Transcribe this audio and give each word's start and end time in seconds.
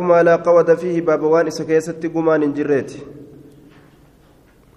ما 0.00 0.22
لا 0.22 0.36
قود 0.36 0.74
فيه 0.74 1.00
باب 1.00 1.22
وان 1.22 1.50
سكيست 1.50 2.06
قمان 2.14 2.52
جريت. 2.52 2.92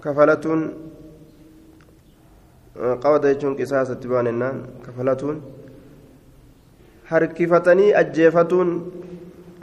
كفلة 0.03 0.45
قود 3.03 3.25
يجون 3.25 3.55
قصاصة 3.59 4.00
باننا 4.00 4.50
كفلة 4.85 5.42
حركفتني 7.05 8.00
أجيفتون 8.00 8.91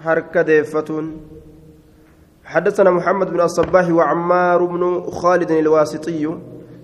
حركة 0.05 0.65
حدثنا 2.45 2.91
محمد 2.91 3.31
بن 3.31 3.41
الصباح 3.41 3.91
وعمار 3.91 4.65
بن 4.65 5.03
خالد 5.11 5.51
الواسطي. 5.51 6.39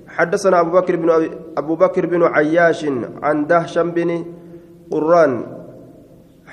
حدثنا 0.09 0.61
أبو 0.61 0.71
بكر 0.71 0.97
بن 0.97 1.11
أبو 1.57 1.75
بكر 1.77 2.07
بن 2.07 2.23
عياش 2.23 2.87
عن 3.23 3.47
دهشم 3.47 3.91
بن 3.91 4.25
قران. 4.91 5.62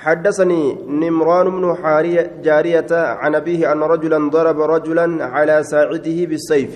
حدثني 0.04 0.62
نمران 1.00 1.46
بن 1.56 1.64
حارية 1.82 2.40
جارية 2.44 2.92
عن 3.22 3.34
أبيه 3.34 3.72
أن 3.72 3.80
رجلا 3.82 4.18
ضرب 4.34 4.60
رجلا 4.60 5.24
على 5.24 5.56
ساعده 5.62 6.18
بالسيف. 6.30 6.72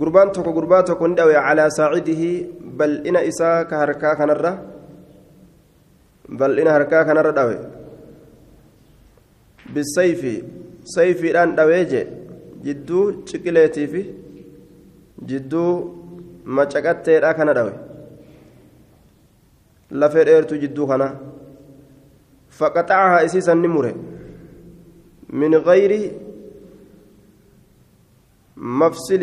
قربان 0.00 0.32
تكو 0.32 0.50
قربان 0.56 0.84
تكو 0.84 1.06
على 1.46 1.70
ساعده 1.70 2.22
بل 2.78 2.90
إن 3.06 3.16
إساء 3.16 3.62
كهركا 3.70 4.14
كنرة 4.14 4.52
بل 6.28 6.50
إن 6.60 6.68
هركا 6.74 7.02
كنرة 7.02 7.30
دوي. 7.30 7.58
بالسيف. 9.74 10.22
سيف 10.84 11.24
إلآن 11.24 11.54
دويجي 11.54 12.02
جدو 12.64 12.98
شكليتي 13.26 13.86
في. 13.86 14.02
جدو 15.28 15.66
ما 16.44 16.68
شكتي 16.68 17.20
كان 17.20 17.54
دوي. 17.54 17.72
لفير 19.90 20.26
إيرتو 20.28 20.56
جدو 20.56 20.86
كنا. 20.86 21.33
فقطعها 22.58 23.24
إسيسا 23.24 23.54
نمره 23.54 23.94
من 25.30 25.54
غير 25.54 25.92
مفصل 28.56 29.22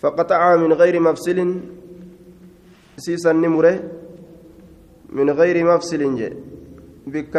فقطعها 0.00 0.56
من 0.56 0.72
غير 0.72 1.00
مفصل 1.00 1.38
إسيسا 2.98 3.32
نمره 3.32 3.74
من 5.08 5.30
غير 5.30 5.56
مفصل 5.64 6.02
بك 7.06 7.36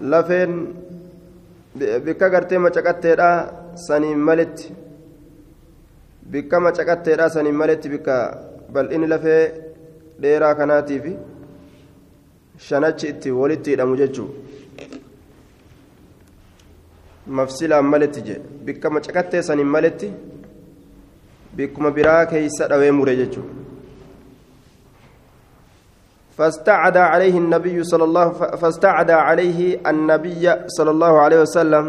لفين 0.00 0.52
bikka 1.74 2.30
gartee 2.30 2.58
macaqatteedha 2.58 3.28
saniin 3.74 4.18
maletti 4.18 4.72
bikka 6.30 6.60
macaqatteedha 6.60 7.28
saniin 7.28 7.56
maletti 7.56 7.88
bikka 7.88 8.16
bal'inni 8.74 9.08
lafee 9.08 9.73
dheeraa 10.22 10.54
kanaatiif 10.54 11.06
shanachi 12.68 13.08
itti 13.12 13.30
walitti 13.40 13.70
hidhamu 13.70 13.96
jechuun 13.96 14.30
mafsilaan 17.26 17.84
maletti 17.84 18.22
je 18.22 18.38
bikka 18.64 18.90
macaqattee 18.90 19.42
saniin 19.42 19.70
maletti 19.76 20.12
bikkuma 21.56 21.90
biraa 21.90 22.26
keeysa 22.26 22.68
dhawee 22.68 22.90
mure 23.00 23.16
jechuun 23.16 23.50
فاستعدى 26.38 26.98
عليه 26.98 27.38
النبي 27.38 27.84
صلى 27.84 28.04
الله 28.04 28.28
فاستعدى 28.58 29.12
عليه 29.12 29.58
النبي 29.86 30.44
صلى 30.66 30.90
الله 30.90 31.20
عليه 31.20 31.40
وسلم 31.40 31.84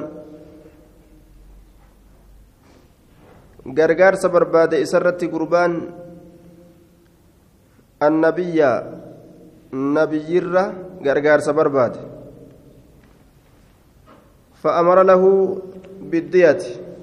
غرغار 3.78 4.16
صبر 4.16 4.44
بعد 4.44 4.74
إسرة 4.74 5.18
قربان 5.34 5.72
النبي 8.04 8.60
نبي 9.74 10.38
الرّ 10.38 10.74
غرغار 11.06 11.40
صبر 11.40 11.68
بعد 11.68 11.94
فأمر 14.64 15.04
له 15.04 15.24
بالدية. 16.02 16.58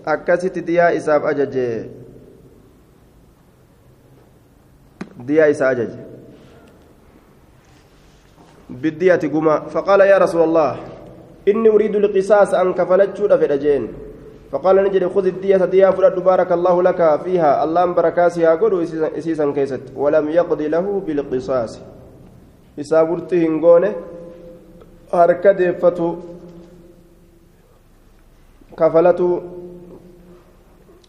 أكست 0.06 0.58
ديا 0.58 0.96
إساب 0.96 1.24
أجج. 1.24 1.56
ديا 5.20 5.50
إساب 5.50 5.68
أجج. 5.70 5.92
بالدية 8.70 9.22
قما 9.30 9.60
فقال 9.60 10.00
يا 10.00 10.18
رسول 10.18 10.42
الله 10.42 10.76
إني 11.48 11.68
أريد 11.68 11.96
القصاص 11.96 12.54
أن 12.54 12.74
كفلت 12.74 13.20
في 13.20 13.44
الأجين. 13.44 14.11
فقال 14.52 14.76
نجري 14.84 15.08
خذ 15.08 15.26
الدية 15.26 15.56
دية 15.56 15.90
فرد 15.90 16.20
بارك 16.24 16.52
الله 16.52 16.82
لك 16.82 17.00
فيها. 17.24 17.64
اللهم 17.64 17.94
بركاسها 17.94 18.54
قل 18.60 18.84
إسيسا 19.16 19.50
كيست. 19.56 19.96
ولم 19.96 20.28
يقضي 20.28 20.68
له 20.68 20.86
بالقصاص. 21.06 21.80
إسابرته 22.80 23.46
هنغونه 23.48 23.92
هركة 25.12 25.52
ديفتو 25.52 26.08
كفلته 28.76 29.42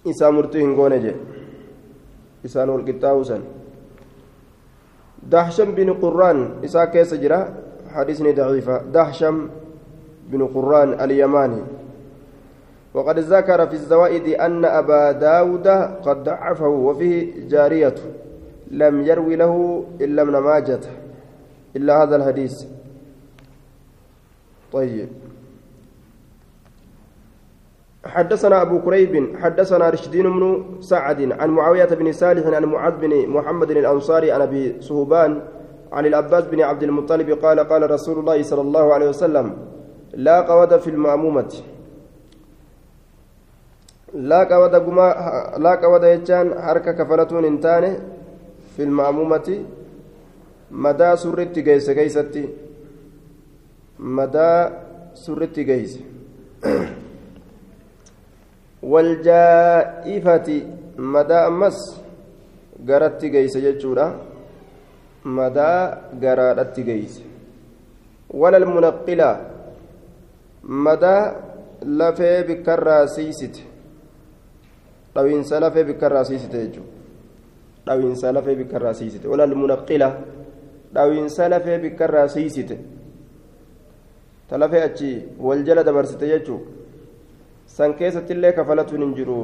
إسامرته 0.08 0.60
هنغونه 0.64 0.98
جي. 1.04 1.14
إسان 2.46 2.70
والقطاوسا 2.70 3.38
دهشم 5.24 5.70
بن 5.76 5.94
قران 6.00 6.64
إسا 6.64 6.86
كيس 6.86 7.14
جرا 7.14 7.40
حديثني 7.92 8.32
ضعيفة. 8.32 8.88
دهشم 8.96 9.36
بن 10.32 10.48
قران 10.48 10.90
اليماني. 11.04 11.83
وقد 12.94 13.20
ذكر 13.20 13.68
في 13.68 13.74
الزوائد 13.74 14.28
أن 14.28 14.66
أبا 14.66 15.12
داود 15.12 15.68
قد 16.06 16.24
ضعفه 16.24 16.68
وفيه 16.68 17.48
جارية 17.48 17.96
لم 18.72 19.02
يروي 19.02 19.36
له 19.36 19.84
إلا 20.02 20.22
ابن 20.22 20.38
ماجة 20.38 20.80
إلا 21.76 22.04
هذا 22.04 22.16
الحديث. 22.16 22.66
طيب. 24.74 25.10
حدثنا 28.06 28.62
أبو 28.62 28.82
كريب 28.82 29.38
حدثنا 29.38 29.90
رشدين 29.90 30.24
بن 30.24 30.66
سعد 30.80 31.32
عن 31.32 31.50
معاوية 31.50 31.86
بن 31.86 32.12
صالح 32.12 32.48
عن 32.48 32.66
معاذ 32.66 32.94
بن 32.98 33.28
محمد 33.28 33.72
الأنصاري 33.72 34.32
عن 34.32 34.42
أبي 34.42 34.82
صهبان 34.82 35.42
عن 35.92 36.06
العباس 36.06 36.44
بن 36.44 36.62
عبد 36.62 36.84
المطلب 36.84 37.30
قال 37.30 37.60
قال 37.60 37.92
رسول 37.92 38.20
الله 38.20 38.44
صلى 38.44 38.62
الله 38.62 38.94
عليه 38.94 39.10
وسلم 39.10 39.58
لا 40.14 40.42
قود 40.42 40.78
في 40.78 40.90
المأمومة. 40.90 41.54
لا 44.14 44.44
قود 45.82 46.04
يجان 46.04 46.62
حركة 46.62 46.92
كفلتون 46.92 47.46
انتانه 47.46 48.00
في 48.78 48.84
المأمومة. 48.84 49.66
مدى 50.72 51.16
سرت 51.16 51.60
جيس 51.60 51.90
جيستي 51.90 52.50
مدى 54.00 54.70
سرت 55.14 55.60
جيس. 55.60 56.00
والجائفة. 58.84 60.62
مدى 60.98 61.34
أمس 61.34 61.78
قرأت 62.88 63.26
جيس 63.26 63.58
جتشورا 63.58 64.08
مدى 65.26 65.74
قرأت 66.22 66.80
جيس. 66.80 67.22
ولا 68.30 68.58
المنقلة 68.58 69.32
مدى 70.64 71.20
لفي 71.84 72.44
dhawinsa 75.16 75.60
lafee 75.60 75.84
bikkarraa 75.84 76.26
siisite 76.26 76.58
jechuudha 76.58 76.92
dhawinsa 77.86 78.32
lafee 78.32 78.56
bikkarraa 78.56 78.94
siisite 78.94 79.28
walal 79.28 79.56
munaqqila 79.56 80.10
dhawinsa 80.94 81.50
lafee 81.50 81.78
bikkarraa 81.78 82.28
siisite 82.28 82.78
ta 84.50 84.58
lafee 84.58 84.84
achi 84.84 85.12
wal 85.40 85.64
jala 85.64 85.84
dabarsite 85.84 86.28
jechuudha 86.28 86.66
san 87.66 87.94
keessattillee 88.00 88.52
kafalatuun 88.54 89.02
hin 89.06 89.14
jiru 89.20 89.38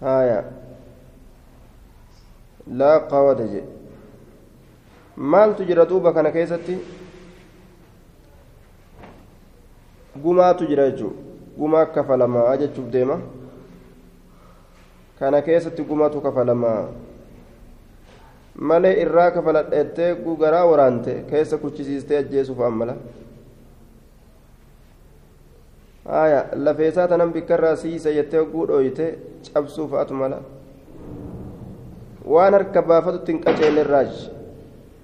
haya 0.00 0.38
laa 2.82 2.98
qawada 3.12 3.46
jedhe 3.52 3.68
maaltu 5.34 5.64
jira 5.70 5.86
duuba 5.92 6.12
kana 6.18 6.30
keessatti 6.36 6.78
gumaatu 10.26 10.66
jira 10.72 10.90
jechuudha 10.90 11.27
gumaa 11.58 11.86
kafalamaa 11.86 12.56
jechuuf 12.56 12.88
deema. 12.92 13.18
Kana 15.18 15.42
keessatti 15.42 15.82
gumaatu 15.84 16.20
kafalamaa. 16.20 16.88
Malee 18.70 18.92
irraa 19.02 19.30
kafaladheettee 19.30 20.14
gugaraa 20.14 20.66
waraante 20.66 21.14
keessa 21.30 21.58
kuchisiistee 21.58 22.18
ajjeesuuf 22.18 22.60
ammala. 22.60 22.94
Haya 26.08 26.46
lafeesaa 26.54 27.08
tanan 27.08 27.32
bikkarraa 27.32 27.76
siisa 27.76 28.10
jettee 28.12 28.40
oguu 28.40 28.66
dhooyte 28.68 29.06
cabsuuf 29.52 29.92
atu 29.94 30.14
mala. 30.14 30.38
Waan 32.34 32.52
harka 32.54 32.82
baafatutti 32.82 33.32
hin 33.32 33.40
qaceellerraaj 33.44 34.12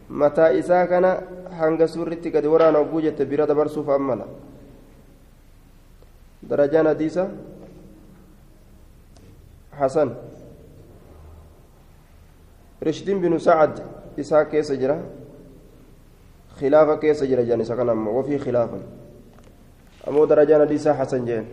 mataa 0.08 0.48
isaa 0.60 0.86
kana 0.86 1.10
hanga 1.58 1.86
suurritti 1.88 2.30
gadi 2.30 2.48
waraana 2.48 2.78
oguu 2.78 3.00
jette 3.00 3.24
bira 3.24 3.46
dabarsuuf 3.46 3.88
ammala 3.88 4.26
درجان 6.48 6.88
حديثة؟ 6.88 7.28
حسن. 9.72 10.08
رشد 12.82 13.10
بن 13.10 13.38
سعد 13.38 13.80
isaa 14.16 14.44
keessa 14.44 14.76
jira 14.76 14.98
خلافة 16.60 16.96
كيس 16.96 17.24
جرى 17.24 17.44
جاني 17.46 17.64
سكن 17.64 17.88
أما 17.88 18.10
وفي 18.10 18.38
خلافا 18.38 18.80
أمو 20.08 20.24
درجان 20.24 20.60
حديثا 20.60 20.92
حسن 20.94 21.24
جين 21.24 21.46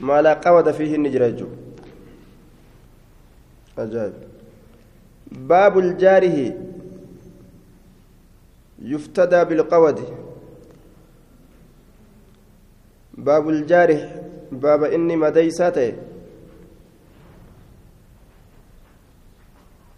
ما 0.00 0.22
لا 0.22 0.32
قود 0.34 0.70
فيه 0.70 0.94
النجرج 0.94 1.44
أجاب 3.78 4.12
باب 5.32 5.78
الجاره 5.78 6.54
يفتدى 8.82 9.44
بالقود. 9.44 10.27
باب 13.18 13.48
الجارح 13.48 14.00
باب 14.52 14.84
إني 14.84 15.16
مديساته 15.16 15.92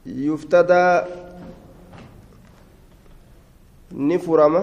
يفتدى 0.06 1.00
نفرم 3.92 4.54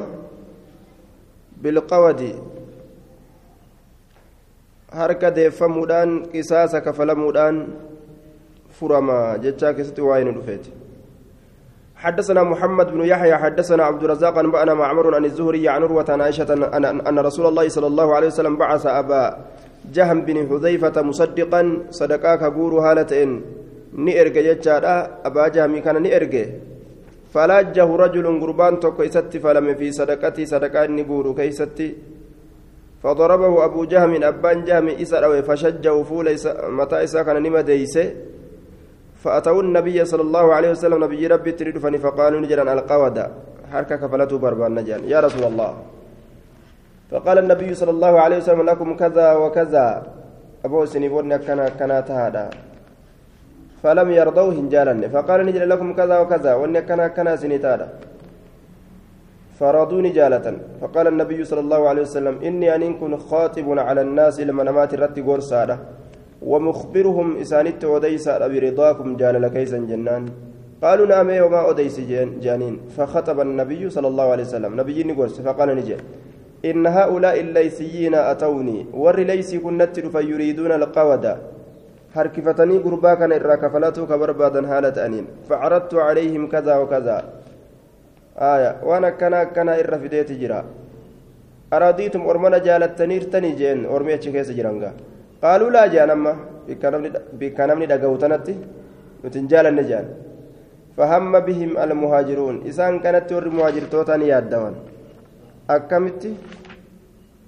بالقود 1.62 2.22
harka 4.88 5.32
deeffamuudhaan 5.36 6.12
qisaasa 6.32 6.82
kafalamuudhaan 6.82 7.58
furama 8.80 9.38
jechaa 9.46 9.74
keessatti 9.74 10.02
waa'ee 10.02 10.24
nu 10.28 10.32
dhufeeti 10.38 10.72
حدثنا 11.98 12.44
محمد 12.44 12.88
بن 12.94 13.02
يحيى 13.06 13.36
حدثنا 13.36 13.84
عبد 13.84 14.04
الرزاق 14.04 14.38
أنبأنا 14.38 14.74
معمر 14.74 15.16
عن 15.16 15.26
الزهري 15.26 15.70
عن 15.70 15.84
عروة 15.84 16.06
عن 16.10 16.22
عائشة 16.22 16.50
أن 17.10 17.20
رسول 17.20 17.46
الله 17.46 17.70
صلى 17.70 17.88
الله 17.88 18.16
عليه 18.16 18.28
وسلم 18.28 18.56
بعث 18.58 18.86
أبا 18.86 19.38
جهم 19.94 20.22
بن 20.22 20.38
حذيفة 20.50 21.02
مصدقا 21.02 21.62
صدقاك 21.90 22.44
بور 22.44 22.74
هالة 22.86 23.42
نئرج 23.94 24.36
جتشارا 24.48 24.96
أبا 25.26 25.48
جهم 25.48 25.74
كان 25.86 26.02
نئرج 26.02 26.36
فلاجه 27.34 27.90
رجل 28.04 28.26
قربان 28.42 28.74
إستي 29.00 29.40
فلم 29.40 29.68
في 29.80 29.92
صدقتي 29.92 30.46
صدقاء 30.46 30.92
نبور 30.92 31.26
كيستي. 31.38 31.90
فضربه 33.04 33.66
أبو 33.66 33.86
جهم 33.86 34.24
أبان 34.24 34.64
جهم 34.68 34.88
إسر 35.04 35.42
فشجه 35.48 36.04
فول 36.04 36.28
متى 36.80 37.04
إسا 37.04 37.22
كان 37.24 37.38
نما 37.44 37.62
ديسه 37.62 38.06
فأتوا 39.24 39.62
النبي 39.62 39.98
صلى 40.06 40.22
الله 40.28 40.46
عليه 40.56 40.70
وسلم 40.72 41.04
نبي 41.04 41.28
ربي 41.28 41.52
تريد 41.52 41.78
فني 41.78 41.98
فقالوا 41.98 42.40
نجرا 42.44 42.74
القودة 42.74 43.26
حركة 43.72 43.96
كفلته 43.96 44.38
بربان 44.38 44.72
نجان 44.78 45.02
يا 45.14 45.20
رسول 45.20 45.44
الله. 45.52 45.72
فقال 47.12 47.38
النبي 47.44 47.70
صلى 47.74 47.92
الله 47.96 48.14
عليه 48.24 48.38
وسلم 48.38 48.62
لكم 48.70 48.90
كذا 49.02 49.28
وكذا. 49.42 49.88
أبو 50.66 50.86
سنيبون 50.86 51.36
كان 51.48 51.60
كانت 51.80 52.08
هذا 52.12 52.46
فلم 53.84 54.08
يرضوا 54.12 54.52
هنجالا. 54.58 54.94
فقال 55.14 55.40
نجل 55.46 55.70
لكم 55.70 55.90
كذا 55.94 56.16
وكذا. 56.20 56.52
وان 56.60 56.80
كان 56.80 57.02
كان 57.16 57.28
سنتادا 57.38 57.88
فرضوني 59.60 60.10
جالة 60.10 60.46
فقال 60.82 61.06
النبي 61.08 61.40
صلى 61.50 61.62
الله 61.66 61.82
عليه 61.90 62.02
وسلم 62.02 62.36
إني 62.48 62.76
أن 62.76 62.94
كن 63.02 63.18
خاطب 63.18 63.68
على 63.88 64.02
الناس 64.02 64.40
لما 64.40 64.64
نمات 64.64 64.94
الرت 64.94 65.18
قرصادة 65.20 65.76
ومخبرهم 66.42 67.38
إسانت 67.38 67.86
وديس 67.86 68.30
برضاكم 68.30 69.18
جال 69.18 69.42
لكيسا 69.42 69.78
جنان 69.78 70.26
قالوا 70.84 71.08
نعم 71.08 71.30
وما 71.44 71.70
أديس 71.70 72.00
جانين 72.44 72.80
فخطب 72.98 73.40
النبي 73.40 73.90
صلى 73.90 74.08
الله 74.08 74.28
عليه 74.32 74.44
وسلم 74.44 74.72
نبي 74.82 75.14
قرص 75.14 75.42
فقال 75.42 75.70
نجي 75.76 75.96
إن 76.66 76.88
هؤلاء 76.88 77.40
الليثيين 77.40 78.16
أتوني 78.16 78.86
ور 78.94 79.20
ليسي 79.20 79.58
كنت 79.60 80.00
فيريدون 80.00 80.72
القودة 80.72 81.38
kana 82.18 83.36
irraa 83.36 83.58
kafalatuu 83.58 84.08
ka 84.08 84.18
barbaadan 84.18 84.66
haala 84.66 84.92
ta'aniin 84.92 85.28
facaradtu 85.48 85.98
calayhim 85.98 86.48
kadaa 86.50 86.80
wakazaa 86.80 87.22
aya 88.36 88.76
waan 88.82 89.06
akkana 89.06 89.40
akkana 89.46 89.78
irra 89.78 90.00
fideeti 90.00 90.36
jira 90.36 90.64
aradiitum 91.72 92.26
ormana 92.26 92.60
jaalattaniirtanii 92.60 93.56
jeen 93.56 93.86
ormi 93.86 94.14
achi 94.14 94.32
keessa 94.32 94.54
jiran 94.54 94.80
gaa 94.80 94.94
qaaluu 95.42 95.70
laa 95.76 95.88
jean 95.90 96.10
amma 96.10 96.34
bikka 97.40 97.68
namni 97.68 97.88
dhagahu 97.92 98.18
tanatti 98.24 98.58
nutin 99.24 99.48
jaalanne 99.52 99.84
jean 99.92 100.08
fahamma 100.98 101.42
bihim 101.48 101.78
almuhaajiruun 101.86 102.62
isaan 102.72 103.00
kanatti 103.06 103.34
warri 103.38 103.50
muhaajirtootaan 103.60 104.28
yaaddawan 104.32 104.76
akkamitti 105.78 106.36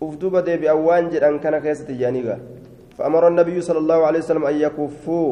uf 0.02 0.16
duba 0.22 0.42
deebi'an 0.48 0.80
waan 0.88 1.12
jedhan 1.14 1.40
kana 1.40 1.62
keessatti 1.68 2.00
jeanii 2.04 2.26
gaa 2.30 2.40
فأمر 3.00 3.28
النبي 3.28 3.62
صلى 3.62 3.80
الله 3.80 4.00
عليه 4.08 4.20
وسلم 4.20 4.46
أن 4.46 4.56
يكفوا 4.56 5.32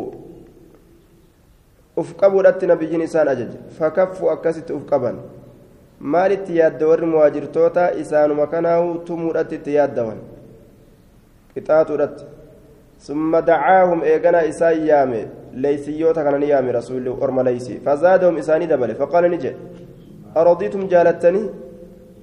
أفقبوا 1.97 2.43
لت 2.43 2.63
نبي 2.65 2.95
إنسان 2.95 3.27
أجج 3.27 3.51
فكفوا 3.79 4.33
أكست 4.33 4.71
أفقبا 4.71 5.11
maalitti 5.99 6.57
yaadda 6.57 6.87
warri 6.87 7.05
muwaajirtoota 7.05 7.91
isaanuma 7.97 8.47
kanaahu 8.47 8.97
tumuudhatti 9.07 9.73
yaaddawan 9.73 10.17
qixaaxuudhatti 11.53 12.23
summa 12.23 12.36
dacaahum 13.49 14.03
eeganaa 14.03 14.45
isaan 14.51 14.85
yaame 14.91 15.21
leeysiyyoota 15.53 16.23
kana 16.23 16.37
ni 16.37 16.49
yaame 16.49 16.71
rasuulli 16.71 17.09
orma 17.09 17.43
leysi 17.43 17.79
fazaadahum 17.85 18.37
isaanii 18.37 18.67
dabale 18.67 18.93
faqaala 18.95 19.27
ni 19.29 19.37
jedhe 19.37 19.57
aradiitum 20.35 20.87
jaalattanii 20.93 21.47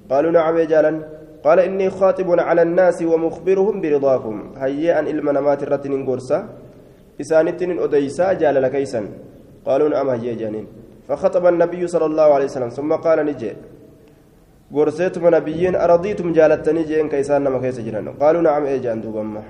qaaluu 0.09 0.31
nacamee 0.31 0.67
jaalan 0.73 0.97
قال 1.45 1.59
إني 1.59 1.89
خاطب 1.89 2.39
على 2.39 2.61
الناس 2.61 3.05
ومخبرهم 3.11 3.75
برضاكم. 3.81 4.35
إلما 4.57 5.31
نمات 5.37 5.61
الرتن 5.63 5.93
قرصا 6.07 6.39
إسانتن 7.21 7.71
أديسا 7.85 8.33
جال 8.41 8.55
لكيسا 8.65 9.01
قالوا 9.67 9.89
نعم 9.93 10.09
هيا 10.09 10.33
جانين. 10.41 10.65
فخطب 11.07 11.45
النبي 11.53 11.87
صلى 11.93 12.05
الله 12.05 12.27
عليه 12.35 12.45
وسلم 12.49 12.69
ثم 12.69 12.91
قال 13.05 13.19
نجي 13.29 13.51
قرسيتم 14.73 15.23
نبيين 15.35 15.75
أرضيتم 15.85 16.33
جالتني؟ 16.33 16.81
جين 16.89 17.07
كيسان 17.13 17.41
نما 17.45 17.61
كيس 17.61 17.77
جنان 17.85 18.17
قالوا 18.17 18.41
نعم 18.41 18.65
إيه 18.65 18.81
جان 18.81 19.01
دوبما. 19.05 19.41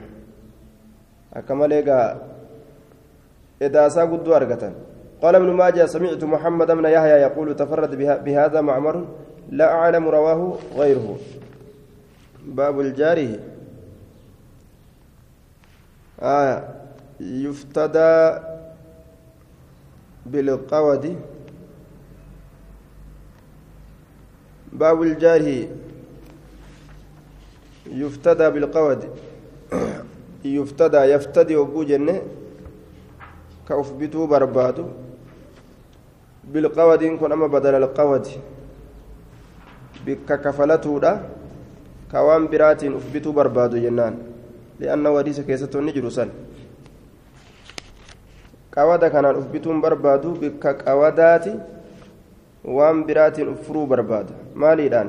إيقا 1.36 2.22
إذا 3.62 3.90
ساقوا 3.90 4.36
أرقة 4.36 4.74
قال 5.22 5.36
ابن 5.36 5.50
ماجه 5.52 5.86
سمعت 5.86 6.24
محمد 6.24 6.72
بن 6.72 6.86
يحيى 6.86 7.22
يقول 7.22 7.56
تفرد 7.56 7.96
بهذا 8.24 8.62
معمر 8.62 9.06
لا 9.50 9.72
أعلم 9.74 10.08
رواه 10.08 10.58
غيره. 10.76 11.18
باب 12.46 12.80
الجاره. 12.80 13.40
آية. 16.22 16.76
يفتدى 17.20 18.40
بالقود. 20.26 21.20
باب 24.74 25.02
الجاره. 25.02 25.68
يفتدى 27.88 28.50
بالقود. 28.50 29.10
يفتدى 30.46 30.98
يفتدي 30.98 31.56
وقو 31.56 31.84
جنة 31.84 32.22
كأفبتو 33.70 34.28
بربادو 34.28 34.86
بالقود 36.54 37.04
كن 37.04 37.32
أما 37.32 37.48
بدل 37.48 37.76
القود 37.76 38.28
بك 40.06 40.30
كفلته 40.44 41.20
كوان 42.12 42.48
براتين 42.48 42.94
أفبتوا 42.96 43.34
بربادو 43.34 43.78
جنان. 43.78 44.16
لأن 44.80 45.08
وديس 45.08 45.40
كيستو 45.40 45.80
نجر 45.82 46.10
سن 46.10 46.30
قوادا 48.76 49.08
كان 49.08 49.26
أفبتون 49.26 49.82
بربادو 49.82 50.32
بك 50.34 50.66
قواداتي 50.88 51.60
وان 52.66 53.06
براتين 53.08 53.48
أفرو 53.54 53.86
برباد 53.86 54.28
ماليدان 54.56 55.08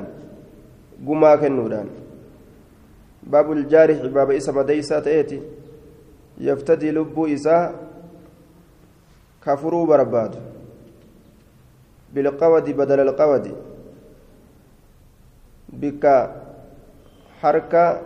قما 1.07 1.35
كنودان 1.35 1.87
باب 3.31 3.51
الجارح 3.51 4.05
باب 4.05 4.31
إسا 4.31 4.51
مديسة 4.51 4.99
تأتي 4.99 5.41
يفتدي 6.37 6.91
لب 6.91 7.17
إسا 7.33 7.57
كفرو 9.43 9.85
برباد 9.85 10.33
بالقود 12.13 12.65
بدل 12.79 12.99
القود 12.99 13.45
بك 15.69 16.03
harka 17.41 18.01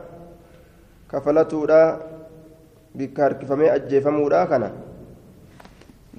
kafalatuudha 1.08 2.00
bikka 2.96 3.24
harkifamee 3.24 3.70
ajjeefamuudha 3.70 4.48
kana 4.48 4.72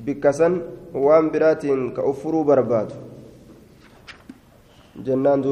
bikka 0.05 0.33
san 0.33 0.61
waan 0.95 1.31
biraatiin 1.31 1.93
ka 1.97 2.05
ufuruu 2.13 2.45
barbaadu 2.45 2.95
jennaan 5.09 5.45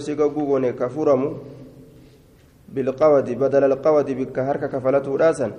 siga 0.00 0.28
gugoone 0.28 0.72
ka 0.74 0.88
furamu 0.88 1.36
bilqawadi 2.68 3.36
badala 3.36 3.66
alqawadi 3.66 4.14
bikka 4.14 4.44
harka 4.44 4.68
kafalatuudha 4.68 5.34
san 5.34 5.52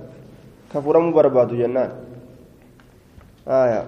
ka 0.71 0.81
furamuu 0.81 1.13
barbaadu 1.13 1.55
jennaan 1.57 1.91
aayaa 3.47 3.85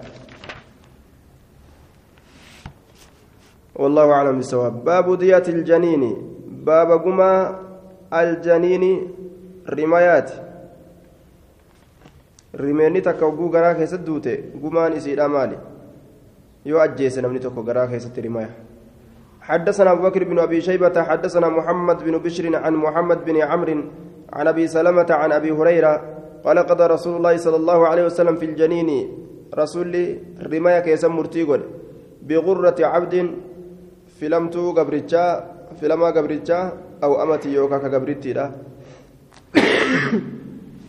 والله 3.76 4.06
أعلم 4.12 4.36
بالصواب 4.40 4.84
باب 4.88 5.18
دية 5.20 5.44
الجنين 5.48 6.02
باب 6.64 6.90
قما 7.04 7.32
الجنين 8.08 8.84
رمايات 9.68 10.30
rimeenni 12.56 13.04
takka 13.04 13.28
hogguu 13.28 13.52
garaa 13.52 13.74
keessatti 13.76 14.06
duute 14.06 14.32
gumaan 14.56 14.96
isiidha 14.96 15.28
maali 15.28 15.58
yoo 16.64 16.80
ajjeese 16.80 17.20
namni 17.20 17.40
tokko 17.40 17.62
garaa 17.62 17.86
حدثنا 19.48 19.92
أبو 19.92 20.02
بكر 20.02 20.24
بن 20.24 20.38
أبي 20.38 20.60
شيبة 20.60 21.02
حدثنا 21.02 21.48
محمد 21.48 21.98
بن 22.04 22.18
بشر 22.18 22.56
عن 22.56 22.74
محمد 22.74 23.24
بن 23.24 23.36
عمرو 23.50 23.80
عن 24.32 24.46
أبي 24.48 24.66
سلمة 24.66 25.06
عن 25.10 25.32
أبي 25.32 25.50
هريرة 25.50 25.94
قال 26.44 26.58
قضى 26.58 26.86
رسول 26.94 27.16
الله 27.16 27.36
صلى 27.36 27.56
الله 27.56 27.88
عليه 27.88 28.04
وسلم 28.04 28.36
في 28.36 28.46
الجنين. 28.50 28.88
رسول 29.54 29.92
رماية 30.52 30.80
كيسم 30.80 31.12
مرتيقل 31.16 31.60
بغرة 32.28 32.78
عبد 32.92 33.14
فلمت 34.20 34.56
قبرتشا 34.78 35.24
فلما 35.80 36.06
قبرتشا 36.16 36.58
أو 37.04 37.22
أمتي 37.22 37.48
يوكا 37.54 37.78
كقبرتي 37.78 38.32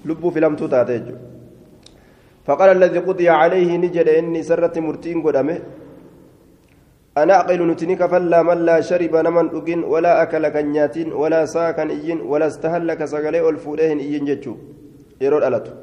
لبو 0.07 0.29
فلمت 0.29 0.63
تاتيج 0.63 1.05
فقال 2.45 2.69
الذي 2.77 2.99
قضي 2.99 3.29
عليه 3.29 3.77
نجد 3.77 4.07
إني 4.07 4.43
سرت 4.43 4.77
مرتين 4.79 5.21
قدامه. 5.25 5.57
أنا 7.21 7.33
أعقل 7.37 7.59
نتنك 7.69 8.01
فلا 8.11 8.39
من 8.47 8.59
لا 8.67 8.77
شرب 8.89 9.13
نمن 9.25 9.45
أجن 9.57 9.81
ولا 9.93 10.11
أكل 10.23 10.43
كنيات 10.55 10.97
ولا 11.21 11.41
ساكن 11.53 11.89
إين 11.97 12.19
ولا 12.31 12.47
استهل 12.51 12.89
كسجلي 12.99 13.41
الفولهن 13.53 13.99
إين 14.05 14.23
جتشو. 14.29 14.53
يرود 15.23 15.43
ألتو 15.47 15.73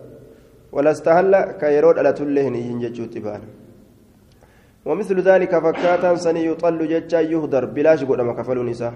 ولا 0.74 0.90
استهل 0.94 1.32
كيرود 1.60 1.96
ألتو 2.02 2.24
لهن 2.36 2.54
إين 2.54 2.78
جتشو 2.82 3.04
تبان. 3.14 3.42
ومثل 4.86 5.18
ذلك 5.28 5.52
فكاتا 5.64 6.10
سني 6.24 6.42
يطل 6.50 6.80
جتشا 6.92 7.20
يهدر 7.32 7.64
بلاش 7.74 8.00
قدام 8.08 8.28
كفل 8.38 8.58
نساء. 8.70 8.94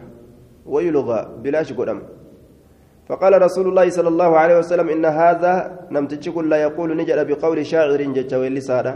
ويلغى 0.73 1.21
بلاش 1.43 1.73
قدام 1.79 1.99
فقال 3.09 3.33
رسول 3.43 3.67
الله 3.69 3.87
صلى 3.97 4.09
الله 4.09 4.31
عليه 4.43 4.57
وسلم 4.59 4.89
إن 4.89 5.05
هذا 5.05 5.53
نمتشك 5.91 6.37
لا 6.53 6.57
يقول 6.67 6.89
نجد 6.97 7.19
بقول 7.29 7.59
شاعر 7.67 8.01
جتشا 8.17 8.37
ولساده 8.39 8.95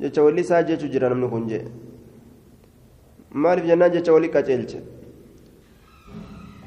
jecha 0.00 0.22
walli 0.22 0.40
isaa 0.40 0.62
jechu 0.62 0.88
jira 0.88 1.08
namni 1.08 1.28
kun 1.28 1.48
jee. 1.48 1.64
Maaliif 3.34 3.66
jennaan 3.66 3.92
jecha 3.92 4.12
walli 4.12 4.28
qaceelche? 4.28 4.80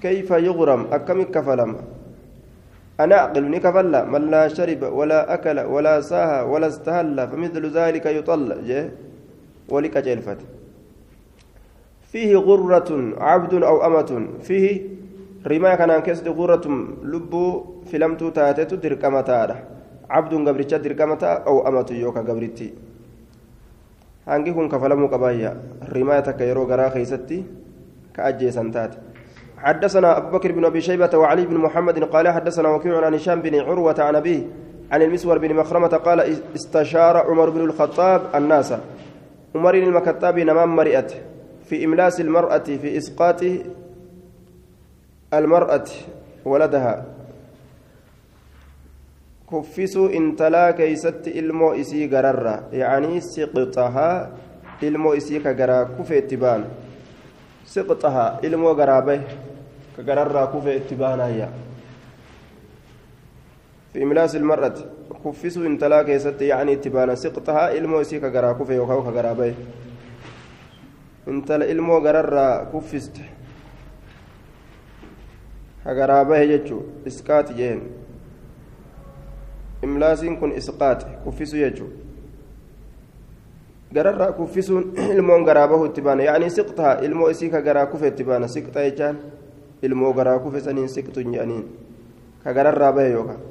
Kayfa 0.02 0.40
yughram? 0.40 0.88
Akkami 0.92 1.26
kafalama? 1.26 1.96
أنا 3.00 3.16
أعقل 3.16 3.52
نكفلا 3.52 4.06
من 4.08 4.32
لا 4.32 4.48
شرب 4.48 4.82
ولا 4.84 5.34
أكل 5.34 5.60
ولا 5.60 6.02
ساها 6.02 6.44
ولا 6.44 6.68
استهل 6.68 7.28
فمثل 7.28 7.64
ذلك 7.78 8.06
يطل 8.06 8.50
جه 8.68 8.90
ولك 9.70 9.98
جلفت 9.98 10.38
فيه 12.12 12.36
غرة 12.36 12.90
عبد 13.18 13.54
أو 13.64 13.86
أمة 13.88 14.28
فيه 14.48 14.82
رما 15.48 15.76
كان 15.76 16.00
كسد 16.00 16.28
غرة 16.28 16.66
لبو 17.04 17.46
فلمت 17.92 18.22
تاتت 18.24 18.74
دركمتا 18.74 19.40
عبد 20.10 20.34
قبرتش 20.48 20.74
دركمتا 20.74 21.32
أو 21.48 21.68
أمة 21.68 21.90
يوكا 21.92 22.20
قبرتي 22.20 22.74
hangi 24.26 24.54
kun 24.54 24.70
kafalamuu 24.70 25.10
qabaayya 25.10 25.56
rimaa 25.94 26.22
takka 26.22 26.44
yeroo 26.46 26.66
garaa 26.66 26.90
keeysatti 26.90 27.46
ka 28.14 28.24
ajjeesan 28.32 28.72
taate. 28.72 28.98
حدثنا 29.56 30.18
أبو 30.18 30.38
بكر 30.38 30.52
بن 30.52 30.66
أبي 30.66 30.82
شيبة 30.82 31.10
وعلي 31.18 31.46
بن 31.46 31.58
محمد 31.58 32.04
قال 32.04 32.28
حدثنا 32.28 32.70
وكيع 32.70 33.06
عن 33.06 33.14
هشام 33.14 33.42
بن 33.42 33.56
عروة 33.60 33.96
عن 34.00 34.16
أبيه 34.16 34.42
عن 34.92 35.02
المسور 35.02 35.38
بن 35.38 35.56
مخرمة 35.56 35.88
قال 35.88 36.20
استشار 36.56 37.18
عمر 37.18 37.50
بن 37.50 37.62
الخطاب 37.62 38.22
الناس. 38.36 38.74
عمر 39.56 39.74
بن 39.80 39.84
المكتاب 39.84 40.40
نمام 40.40 40.76
مرئت. 40.76 41.12
في 41.66 41.86
إملاس 41.86 42.22
المرأة 42.22 42.68
في 42.78 42.98
إسقاط 42.98 43.42
المرأة 45.34 45.88
ولدها. 46.46 47.06
Kuffisuu 49.46 50.08
intalaa 50.10 50.74
keeysatti 50.74 51.30
ilmoo 51.30 51.74
isii 51.74 52.08
gararra 52.08 52.54
yacanii 52.72 53.22
siqxahaa 53.22 54.28
ilmoo 54.82 55.14
isii 55.14 55.40
ka 55.40 55.54
garaa 55.54 55.86
kufe 55.86 56.18
itti 56.18 56.38
baana 56.38 56.66
siqxahaa 57.74 58.40
ilmoo 58.50 58.74
garaa 58.76 59.02
bahe 59.02 59.22
ka 59.96 60.04
gararraa 60.04 60.48
kufe 60.48 60.76
itti 60.76 60.96
baanayya 60.96 61.50
ilmar'ati 63.96 64.84
kuffisuu 65.24 65.66
intalaa 65.66 66.04
keessatti 66.04 66.48
yacanii 66.50 66.74
itti 66.80 66.90
baana 66.90 67.16
siqxahaa 67.16 67.70
ilmoo 67.82 68.02
isii 68.02 68.20
ka 68.20 68.30
garaa 68.30 68.54
kufe 68.54 68.76
yookaan 68.76 69.04
ka 69.10 69.12
garaa 69.12 69.36
bahe 69.36 69.56
intala 71.28 71.66
ilmoo 71.66 72.02
gararraa 72.02 72.66
kuffiste 72.74 73.22
ka 75.84 75.96
garaa 76.02 76.26
bahe 76.26 76.48
jechuu 76.48 76.82
isqaati 77.06 77.54
jeen 77.62 77.86
imlaasiin 79.84 80.38
kun 80.38 80.52
isqaate 80.52 81.06
kuffisu 81.24 81.58
jechuun 81.58 81.92
gararraa 83.94 84.32
kuffisuun 84.32 84.94
ilmoon 85.16 85.44
garaa 85.44 85.68
bahu 85.68 85.86
itti 85.86 86.02
baana 86.02 86.24
yaa'anii 86.24 86.50
siqtaa 86.50 87.00
ilmoo 87.08 87.30
isii 87.30 87.50
ka 87.50 87.62
garaa 87.62 87.86
kufe 87.86 88.08
itti 88.08 88.24
baana 88.24 88.48
siqta 88.48 88.84
jechaan 88.88 89.20
ilmoo 89.82 90.14
garaa 90.14 90.40
kufe 90.40 90.62
saniin 90.62 90.90
siqtuun 90.90 91.34
jedhaniin 91.34 91.66
ka 92.44 92.54
gararraa 92.54 92.94
bahe 92.94 93.12
yookaan 93.12 93.44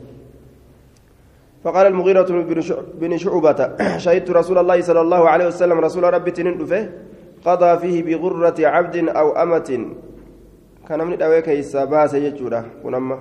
فقال 1.65 1.87
المغيرة 1.87 2.29
بن 3.01 3.17
شعبة 3.17 3.61
شهدت 3.97 4.31
رسول 4.31 4.59
الله 4.59 4.79
صلى 4.85 5.01
الله 5.01 5.23
عليه 5.29 5.47
وسلم 5.47 5.79
رسول 5.81 6.05
ربي 6.05 6.31
تنين 6.37 6.61
قضى 7.45 7.79
فيه 7.79 7.97
بغرة 8.05 8.59
عبد 8.61 8.97
أو 9.09 9.33
أمة 9.33 9.71
كان 10.89 11.01
من 11.07 11.13
الأويك 11.13 11.49
يسابها 11.49 12.07
سيجورا 12.07 12.61
كنما 12.83 13.17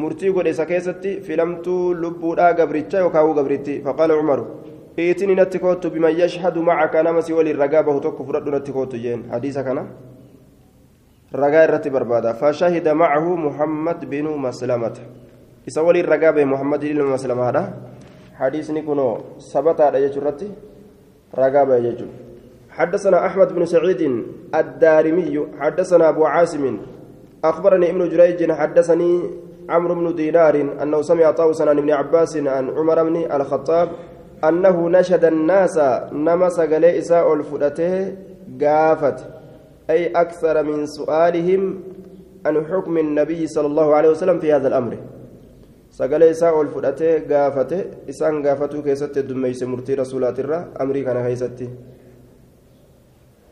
murtii 0.00 0.30
godhe 0.32 0.50
isa 0.54 0.64
keessatti 0.66 1.12
filamtuu 1.26 1.94
lubbuudhaa 2.02 2.52
gabricha 2.58 2.98
yookaan 3.04 3.32
gabritti 3.38 3.80
faqaala 3.86 4.18
cumaru 4.18 4.44
iitini 4.98 5.34
natti 5.34 5.58
kootu 5.58 5.90
biman 5.90 6.14
yashhadu 6.18 6.62
macaka 6.62 7.02
nama 7.02 7.22
si 7.22 7.32
waliin 7.32 7.58
ragaa 7.62 7.82
bahu 7.82 8.00
tokko 8.00 8.24
fudhadhu 8.28 8.50
natti 8.50 8.72
kootu 8.72 9.00
jeen 9.04 9.24
hadiisa 9.30 9.64
kana 9.64 9.82
ragaa 11.42 11.64
irratti 11.68 11.90
barbaada 11.90 12.34
fashahida 12.34 12.94
macahu 12.94 13.36
muhammad 13.46 14.06
binu 14.06 14.36
maslamata 14.46 15.02
isa 15.66 15.82
waliin 15.82 16.06
ragaa 16.06 16.32
bahe 16.32 16.46
muhammad 16.54 16.82
ilma 16.82 17.10
maslamaadha 17.18 17.62
kunoo 18.86 19.12
sabataadha 19.50 20.00
jechuu 20.00 20.22
irratti 20.22 20.48
ragaa 21.42 21.66
bahe 21.66 21.82
jechuudha 21.82 22.28
حدثنا 22.78 23.26
أحمد 23.26 23.48
بن 23.58 23.66
سعيد 23.66 24.02
الدارمي 24.54 25.34
حدثنا 25.60 26.08
أبو 26.08 26.22
عاصم 26.24 26.78
أخبرني 27.44 27.90
ابن 27.90 28.02
جريج 28.08 28.52
حدثني 28.52 29.10
عمرو 29.68 29.94
بن 29.94 30.14
دينار 30.14 30.54
أنه 30.82 31.02
سمع 31.02 31.30
طاووسا 31.30 31.64
عن 31.64 31.78
ابن 31.78 31.90
عباس 31.90 32.36
عن 32.36 32.70
عمر 32.70 33.02
بن 33.02 33.16
الخطاب 33.16 33.88
أنه 34.44 34.88
نشد 34.88 35.24
الناس 35.24 35.78
نمس 36.12 36.60
قلي 36.60 36.98
إساء 36.98 37.34
الفدته 37.34 38.16
قافت 38.62 39.18
أي 39.90 40.06
أكثر 40.06 40.62
من 40.62 40.86
سؤالهم 40.86 41.80
عن 42.46 42.66
حكم 42.66 42.98
النبي 42.98 43.46
صلى 43.46 43.66
الله 43.66 43.94
عليه 43.94 44.08
وسلم 44.08 44.38
في 44.40 44.52
هذا 44.52 44.68
الأمر. 44.68 44.96
sagalee 45.98 46.30
isaa 46.30 46.52
ol 46.52 46.68
fudhatee 46.74 47.14
gaafate 47.30 47.78
isaan 48.12 48.42
gaafatuu 48.42 48.82
keessatti 48.82 49.20
heddummeeyse 49.20 49.66
murtii 49.66 49.96
rasuulaatirra 50.00 50.58
amrii 50.84 51.04
kana 51.04 51.22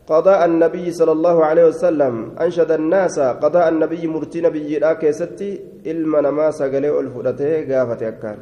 قضاء 0.06 0.40
النبي 0.44 0.86
صلى 0.90 1.12
الله 1.12 1.36
عليه 1.44 1.64
وسلم. 1.66 2.14
أنشد 2.40 2.70
الناس 2.70 3.18
قضاء 3.42 3.68
النبي 3.68 4.06
مرتي 4.06 4.40
نبي 4.40 4.78
لا 4.78 4.92
كيستي. 4.92 5.50
إلما 5.86 6.20
نما 6.20 6.50
سقلي 6.50 6.90
الفرته 7.00 7.50
قافة 7.70 8.08
أكان 8.08 8.38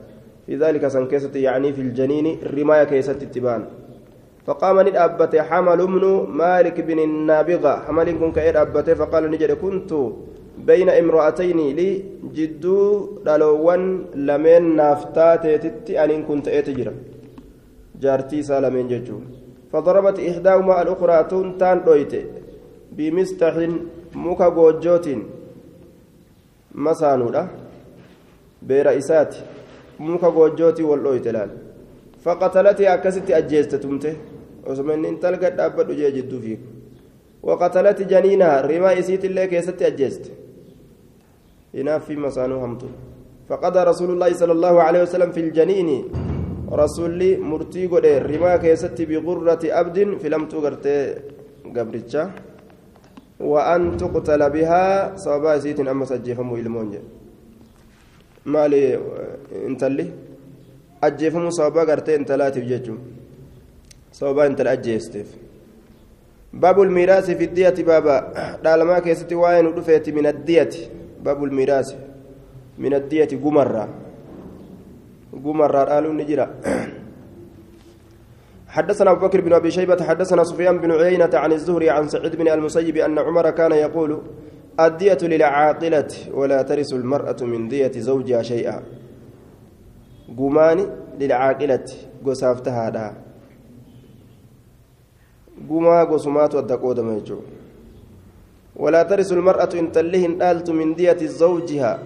في 0.47 0.57
ذلك 0.57 0.89
سنكيستي 0.89 1.43
يعني 1.43 1.73
في 1.73 1.81
الجنين 1.81 2.27
الرماية 2.47 2.85
كيستي 2.85 3.25
التبان 3.25 3.63
فقام 4.47 4.77
ندأبت 4.89 5.37
حمل 5.37 5.81
من 5.95 6.05
مالك 6.41 6.77
بن 6.81 6.99
النابغة. 6.99 7.75
حمل 7.89 8.09
كن 8.21 8.33
كأير 8.33 8.63
أبته 8.63 8.95
فقال 8.95 9.31
نجد 9.31 9.53
كنت 9.53 9.91
بين 10.69 10.89
امرأتين 10.89 11.59
لي 11.79 11.91
جدو 12.37 12.79
دلوان 13.27 13.83
لمن 14.15 14.77
نافتات 14.77 15.45
تتي. 15.65 15.93
أن 16.05 16.23
كنت 16.29 16.49
أتجرا 16.49 16.93
جارتي 18.03 18.43
سالمين 18.43 18.89
ججو 18.89 19.19
فضربت 19.75 20.19
إحداهما 20.31 20.83
الأخرى 20.83 21.17
تنتان 21.31 21.79
دويت 21.87 22.13
بمستح 22.97 23.55
مكا 24.15 24.49
جوجوت 24.57 25.07
مسانودا 26.75 27.43
برئيسات 28.69 29.33
مكا 30.01 30.29
جوجوت 30.37 30.79
واللويت 30.81 31.27
لال 31.35 31.51
فقتلتي 32.25 32.85
أكست 32.95 33.31
أجيست 33.31 33.75
تمته 33.75 34.15
وسمن 34.67 35.05
انتل 35.11 35.35
قد 35.43 35.61
أبد 35.61 35.89
جيجد 36.01 36.33
فيك. 36.45 36.61
وقتلت 37.43 37.99
جنينها 38.03 38.61
رما 38.71 38.93
يسيت 38.93 39.25
الله 39.25 39.45
كيست 39.45 39.83
أجيست. 39.83 40.25
هنا 41.75 41.99
في 41.99 42.17
مسانو 42.17 42.57
همتو 42.65 42.87
فقضى 43.49 43.81
رسول 43.91 44.11
الله 44.11 44.31
صلى 44.33 44.53
الله 44.53 44.83
عليه 44.83 45.03
وسلم 45.03 45.31
في 45.33 45.41
الجنين 45.41 45.89
rasuulli 46.77 47.37
murtii 47.37 47.89
godhe 47.89 48.19
rimaa 48.21 48.59
keessatti 48.59 49.07
biqurrati 49.07 49.73
abdin 49.81 50.19
filamtuu 50.19 50.61
gartee 50.61 51.01
gabricha. 51.73 52.31
Waan 53.41 53.97
tuqtala 53.99 54.51
bihaa 54.51 55.17
sababaa 55.17 55.57
isiitiin 55.61 55.89
ammas 55.89 56.13
ajjeefamuu 56.13 56.57
ilmoon 56.57 56.91
jedhe. 56.93 57.09
Maali 58.45 58.83
intalli? 59.69 60.13
Ajjeefamuu 61.03 61.53
sababaa 61.53 61.87
gartee 61.87 62.17
intalaatiif 62.17 62.69
jechuun. 62.69 63.01
Sababaa 64.11 64.47
intala 64.47 64.71
ajjeesteef. 64.71 65.29
Baabul 66.61 66.91
miiraasi 66.91 67.37
fi 67.37 67.47
diyati 67.57 67.85
baaba. 67.85 68.23
Dhaalamaa 68.63 69.01
keessatti 69.01 69.35
waa'ee 69.35 69.63
nu 69.63 69.73
dhufeeti 69.77 70.13
min 70.13 70.27
addiyati 70.27 70.89
baabul 71.23 71.51
miiraasi. 71.51 71.97
Min 72.79 72.95
addiyati 72.95 73.37
gumarraa 73.37 73.89
dhaaluun 75.43 76.17
ni 76.17 76.25
jira 76.25 76.49
حدثنا 78.75 79.11
أبو 79.11 79.27
بكر 79.27 79.41
بن 79.41 79.53
أبي 79.53 79.71
شيبة 79.71 80.03
حدثنا 80.03 80.45
سفيان 80.45 80.79
بن 80.79 80.91
عيينة 80.93 81.31
عن 81.35 81.53
الزهري 81.53 81.91
عن 81.91 82.09
سعيد 82.09 82.37
بن 82.37 82.49
المسيب 82.49 82.97
أن 82.97 83.19
عمر 83.19 83.51
كان 83.51 83.73
يقول 83.73 84.23
الدية 84.81 85.19
للعاقلة 85.23 86.11
ولا 86.35 86.63
ترث 86.63 86.93
المرأة 86.93 87.37
من 87.43 87.69
دية 87.69 87.93
زوجها 87.95 88.43
شيئا. 88.43 88.83
قماني 90.39 90.87
للعاقلة 91.21 91.87
قصافتها 92.27 92.89
هذا. 92.89 93.15
قما 95.71 96.05
قسمات 96.05 96.55
والدقود 96.55 97.01
ميجو 97.01 97.39
ولا 98.77 99.03
ترث 99.03 99.33
المرأة 99.33 99.69
إن 99.75 99.93
تلهن 99.93 100.43
آلت 100.43 100.71
من 100.71 100.95
دية 100.95 101.27
زوجها 101.27 101.99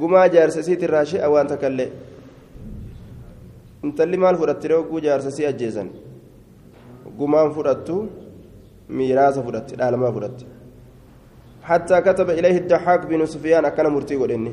قما 0.00 0.26
جارسسيت 0.26 0.84
الراشي 0.84 1.18
أو 1.24 1.38
أنت 1.38 1.52
كله 1.52 1.90
intalli 3.84 4.16
maal 4.16 4.36
fudhatte 4.40 4.66
rogguu 4.72 5.00
jaarsasii 5.06 5.46
ajjeesan? 5.46 5.88
Gumaan 7.18 7.50
fudhattu 7.56 7.96
miiraasa 8.88 9.42
fudhatte 9.46 9.76
dhaalamaa 9.76 10.12
fudhatte. 10.16 10.44
حتى 11.64 12.00
كتب 12.00 12.30
إليه 12.30 12.56
الدحاك 12.58 13.06
بن 13.06 13.26
سفيان 13.26 13.64
أكن 13.64 13.86
مرتي 13.86 14.16
قدني 14.16 14.52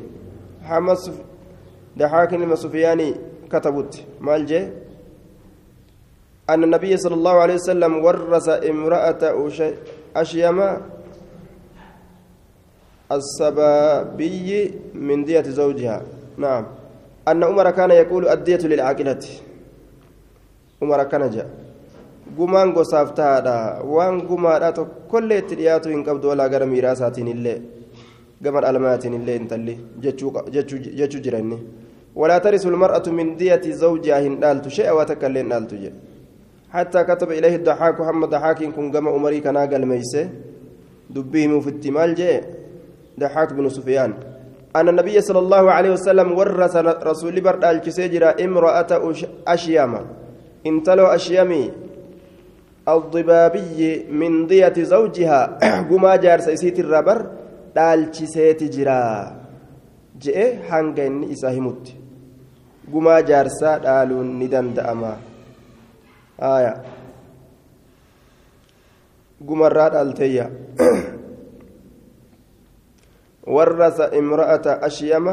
حمد 0.63 0.95
سف... 0.95 1.17
دحاك 1.97 2.35
بن 2.35 2.55
سفياني 2.55 3.15
كتبت 3.51 4.05
مالجي 4.21 4.61
أن 6.49 6.63
النبي 6.63 6.97
صلى 6.97 7.15
الله 7.15 7.35
عليه 7.43 7.53
وسلم 7.53 7.93
ورث 8.05 8.47
امرأة 8.49 9.23
أشيم 10.15 10.59
السبابي 13.15 14.49
من 15.07 15.23
دية 15.27 15.47
زوجها 15.59 15.97
نعم 16.37 16.65
أن 17.27 17.43
عمر 17.43 17.71
كان 17.71 17.91
يقول 17.91 18.27
الدية 18.27 18.63
للعاقلة 18.71 19.23
عمر 20.81 21.03
كان 21.03 21.29
جاء 21.29 21.49
waan 22.37 24.21
gumaadha 24.29 24.71
tokkollee 24.71 25.39
itti 25.43 25.55
dhiyaatu 25.55 25.89
hin 25.89 26.03
qabdu 26.03 26.27
walaa 26.31 26.49
gara 26.49 26.65
miiraasaatiin 26.65 27.27
illee 27.27 27.57
gama 28.43 28.61
dhalmaatiin 28.61 29.13
illee 29.13 29.35
intalli 29.35 29.75
jechuu 30.01 31.21
jira 31.25 31.39
inni 31.43 31.57
walaa 32.15 32.39
tarisu 32.39 32.71
lmar'atu 32.71 33.11
min 33.11 33.35
diyati 33.39 33.73
zawjihaa 33.73 34.21
hin 34.27 34.39
dhaaltu 34.41 34.69
shay'a 34.77 34.95
waa 34.95 35.05
takka 35.11 35.27
illee 35.27 35.43
hin 35.43 35.49
dhaaltu 35.55 35.75
jedhe 35.83 35.99
حتى 36.71 37.03
كتب 37.03 37.31
إليه 37.31 37.55
الضحاك 37.55 37.99
محمد 37.99 38.29
ضحاك 38.29 38.63
كن 38.63 38.91
جمع 38.91 39.11
عمري 39.11 39.39
كان 39.39 39.57
قال 39.57 39.85
ميسه 39.85 40.29
دبيه 41.09 41.59
في 41.59 41.69
التمال 41.69 42.15
جاء 42.15 42.60
ضحاك 43.19 43.53
بن 43.53 43.69
سفيان. 43.69 44.13
أن 44.75 44.89
النبي 44.89 45.21
صلى 45.21 45.39
الله 45.39 45.71
عليه 45.71 45.91
وسلم 45.91 46.31
ورث 46.31 46.75
رسول 47.03 47.41
برد 47.41 47.63
الكسيجرة 47.65 48.35
امرأة 48.45 48.91
أشياما 49.47 50.01
انتلو 50.65 51.05
أشيامي 51.05 51.71
الضبابي 52.87 54.05
من 54.11 54.47
ضية 54.47 54.73
زوجها. 54.77 55.41
قما 55.89 56.15
جار 56.15 56.39
سيسيت 56.39 56.79
الربر 56.79 57.19
دالشيسيت 57.75 58.63
جرا. 58.63 59.41
جئ 60.21 60.55
هنجن 60.69 61.31
إساهمت 61.31 61.85
قما 62.93 63.19
جارسا 63.19 63.77
دالون 63.77 64.39
ندن 64.39 64.73
دأما. 64.73 65.13
آية. 66.41 66.73
قما 69.47 69.67
راد 69.67 69.95
التيا. 69.95 70.49
ورث 73.47 73.99
امرأة 74.01 74.65
أشيم 74.65 75.25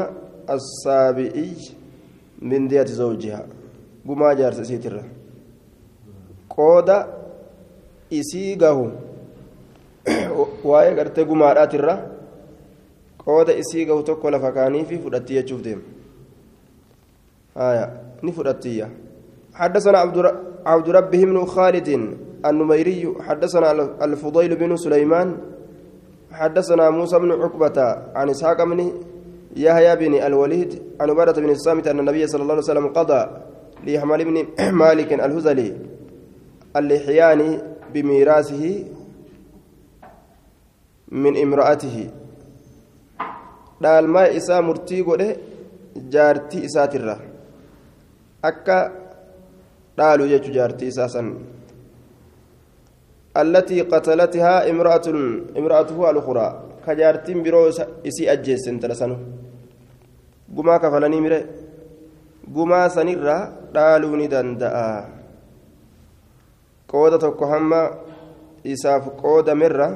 السابئي 0.49 1.53
من 2.41 2.67
دية 2.67 2.83
زوجها 2.83 3.45
قما 4.07 4.33
جار 4.33 4.53
سيسيت 4.53 4.85
الربر 4.85 5.19
qooda 6.59 7.07
isii 8.11 8.55
gahu 8.59 8.91
waa'ee 10.69 10.95
gartee 10.97 11.23
gumaadhaatirra 11.29 11.93
qooda 13.23 13.53
isii 13.61 13.85
gahu 13.85 14.03
tokko 14.03 14.31
lafa 14.35 14.51
kaaniifi 14.57 14.97
fudhatti 15.03 15.37
jechuuf 15.37 15.61
deema 15.63 15.81
haya 17.55 17.85
ni 18.23 18.31
fudhattiyya 18.31 18.89
حدثنا 19.59 19.97
عبد 20.65 20.89
ربه 20.89 21.21
بن 21.25 21.45
خالد 21.45 21.87
النميري 22.45 23.15
حدثنا 23.27 23.71
الفضيل 24.05 24.55
بن 24.55 24.75
سليمان 24.75 25.37
حدثنا 26.31 26.89
موسى 26.89 27.19
بن 27.19 27.31
عقبة 27.31 27.77
عن 28.15 28.29
إسحاق 28.29 28.63
بن 28.63 28.79
يحيى 29.55 29.95
بن 29.95 30.13
الوليد 30.13 30.81
عن 31.01 31.09
عبادة 31.09 31.41
بن 31.41 31.49
الصامت 31.49 31.87
أن 31.87 31.99
النبي 31.99 32.27
صلى 32.27 32.41
الله 32.41 32.53
عليه 32.53 32.63
وسلم 32.63 32.87
قضى 32.87 33.21
لحمال 33.87 34.25
بن 34.25 34.47
مالك 34.83 35.13
الهزلي 35.13 35.77
اللحيان 36.75 37.61
بميراثه 37.93 38.83
من 41.11 41.37
امرأته. 41.37 42.09
dhaalmaa 43.83 44.27
isaa 44.39 44.61
murtii 44.69 45.03
godhe 45.09 45.27
jaartii 46.15 46.63
isaatirra 46.69 47.15
akka 48.49 48.77
dhaalu 49.99 50.27
jechu 50.31 50.55
jaartii 50.57 50.89
isaa 50.93 51.07
san 51.15 51.29
allatii 53.33 53.83
qatalatihaa 53.91 54.65
imra'atun 54.71 55.19
imra'atuhu 55.59 56.05
alukuraa 56.05 56.51
ka 56.85 56.95
jaartiin 56.95 57.43
biroo 57.43 57.67
isii 58.03 58.29
ajjeesse 58.33 58.69
intala 58.69 58.95
sanu 58.95 59.17
gumaa 60.55 60.79
kafalanii 60.79 61.21
mire 61.21 61.39
gumaa 62.53 62.89
sanirra 62.89 63.35
dhaaluu 63.73 64.15
ni 64.15 64.27
danda'a 64.31 64.85
qooda 66.91 67.17
tokko 67.25 67.45
hamma 67.53 67.81
isaaf 68.73 69.03
qoodamerra 69.21 69.87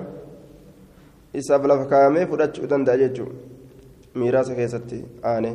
isaaf 1.41 1.65
lafa 1.71 1.89
kaa'amee 1.93 2.25
fudhachuu 2.31 2.69
danda'a 2.75 3.01
jechuudha 3.03 4.19
miiraasa 4.21 4.55
keessatti 4.59 5.03
aane 5.33 5.51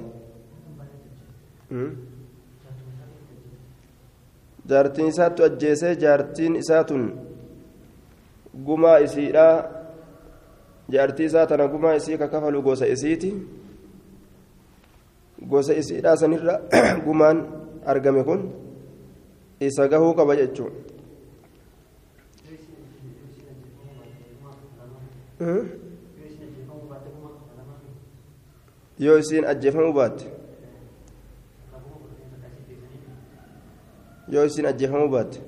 jaartiin 4.70 5.08
isaattu 5.14 5.44
ajjeesee 5.48 5.94
jaartiin 6.04 6.56
isaatun 6.62 7.04
gumaa 8.66 8.98
isiidhaa 9.06 9.54
jaartii 10.90 11.24
isaa 11.30 11.46
tana 11.46 11.66
gumaa 11.68 11.94
isii 11.94 12.18
ka 12.18 12.28
kafalu 12.28 12.62
gosa 12.62 12.86
isiiti 12.94 13.30
gosa 15.50 15.74
isiidhaa 15.74 16.16
sanirra 16.16 16.54
gumaan 17.04 17.38
argame 17.86 18.24
kun 18.24 18.40
isa 19.60 19.88
gahuu 19.88 20.14
qaba 20.14 20.36
jechuudha. 20.36 20.88
yoo 28.98 29.18
isiin 29.18 29.44
ajjeefamuu 29.46 29.92
baatte 29.92 30.24
yoo 34.28 34.44
isiin 34.44 34.66
ajjeefamuu 34.66 35.08
baatte 35.08 35.47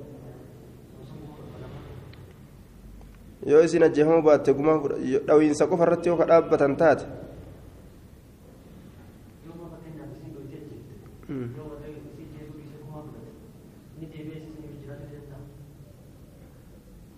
yoo 3.47 3.61
isiin 3.67 3.83
ajjeefamuu 3.87 4.23
baatte 4.29 4.53
gumaa 4.59 4.77
dhawiinsa 5.29 5.67
qofa 5.71 5.85
irratti 5.87 6.09
yoo 6.11 6.19
ka 6.21 6.27
dhaabbatan 6.31 6.77
taate 6.83 7.05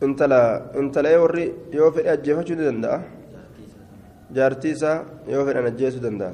intala 0.07 0.41
intalee 0.81 1.17
warri 1.23 1.45
yoo 1.79 1.91
fedhe 1.97 2.11
ajjeefachuu 2.15 2.57
ni 2.59 2.65
danda'a 2.69 2.99
jaartii 4.37 4.73
isaa 4.77 4.97
yoo 5.33 5.45
fedhan 5.49 5.67
ajjeesuu 5.71 6.03
danda'a 6.07 6.33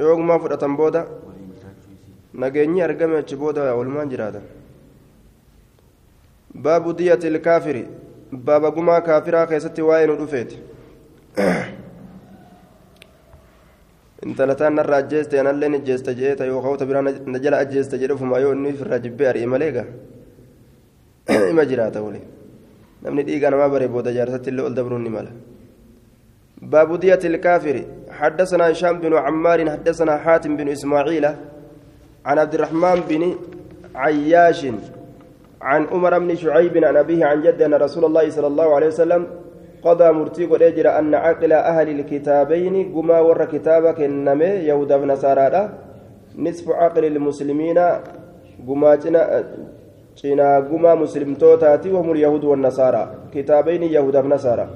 yoo 0.00 0.14
gumaa 0.20 0.38
fudhatan 0.44 0.76
booda 0.80 1.02
nageenyi 2.44 2.80
argame 2.88 3.16
achi 3.22 3.36
booda 3.42 3.62
walumaan 3.78 4.08
jiraatan 4.12 4.44
gumaa 8.76 9.00
kaafiraa 9.00 9.46
keessatti 9.46 9.82
waa'ee 9.82 10.06
nu 10.06 10.16
dhufeeti 10.20 10.58
intalataan 14.26 14.74
narra 14.74 14.96
ajjeeste 14.96 15.40
anallee 15.40 15.68
ni 15.68 15.76
ajjeeste 15.76 16.14
jeeta 16.14 16.44
yoo 16.44 16.62
kawta 16.62 16.86
biraa 16.86 17.02
na 17.02 17.38
jala 17.38 17.58
ajjeeste 17.58 17.98
jedhe 17.98 18.14
ufuma 18.14 18.38
yoo 18.38 18.52
inni 18.52 18.72
ofirraa 18.76 18.98
jibbee 18.98 19.28
ari'e 19.32 19.46
malee 19.46 19.72
gaa 19.72 19.88
ima 21.50 21.64
jiraata 21.64 22.02
wali 22.02 22.20
namni 23.02 23.22
dhiiga 23.28 23.50
namaa 23.50 23.68
bare 23.68 23.88
booda 23.88 24.12
jaarsatti 24.18 24.50
illee 24.50 24.66
ol 24.70 24.74
dabruun 24.74 25.02
ni 25.02 25.10
mala 25.18 25.30
باب 26.62 27.00
دية 27.00 27.18
الكافر 27.24 27.84
حدثنا 28.10 28.70
هشام 28.70 29.00
بن 29.00 29.14
عمار 29.14 29.70
حدثنا 29.70 30.16
حاتم 30.18 30.56
بن 30.56 30.68
إسماعيل 30.68 31.24
عن 32.24 32.38
عبد 32.38 32.54
الرحمن 32.54 33.00
بن 33.08 33.36
عياش 33.94 34.66
عن 35.62 35.86
عمر 35.86 36.18
بن 36.18 36.34
شعيب 36.34 36.84
عن 36.84 36.96
أبيه 36.96 37.24
عن 37.24 37.42
جد 37.42 37.62
أن 37.62 37.74
رسول 37.74 38.04
الله 38.04 38.30
صلى 38.30 38.46
الله 38.46 38.74
عليه 38.74 38.86
وسلم 38.86 39.26
قضى 39.82 40.12
مرتيق 40.12 40.54
الأجر 40.54 40.98
أن 40.98 41.14
عقل 41.14 41.52
أهل 41.52 41.88
الكتابين 42.00 42.94
قما 42.94 43.20
ور 43.20 43.44
كتابك 43.44 44.00
النمي 44.00 44.44
يهودا 44.44 44.96
نصارى 44.96 45.62
نصف 46.38 46.70
عقل 46.70 47.04
المسلمين 47.04 47.78
قما 48.68 48.94
جنا 50.22 50.58
قما 50.70 50.94
مسلم 50.94 51.34
توتاتي 51.34 51.90
وهم 51.90 52.12
اليهود 52.12 52.44
والنصارى. 52.44 53.14
كتابين 53.34 53.82
يهودا 53.82 54.22
نصارى 54.22 54.68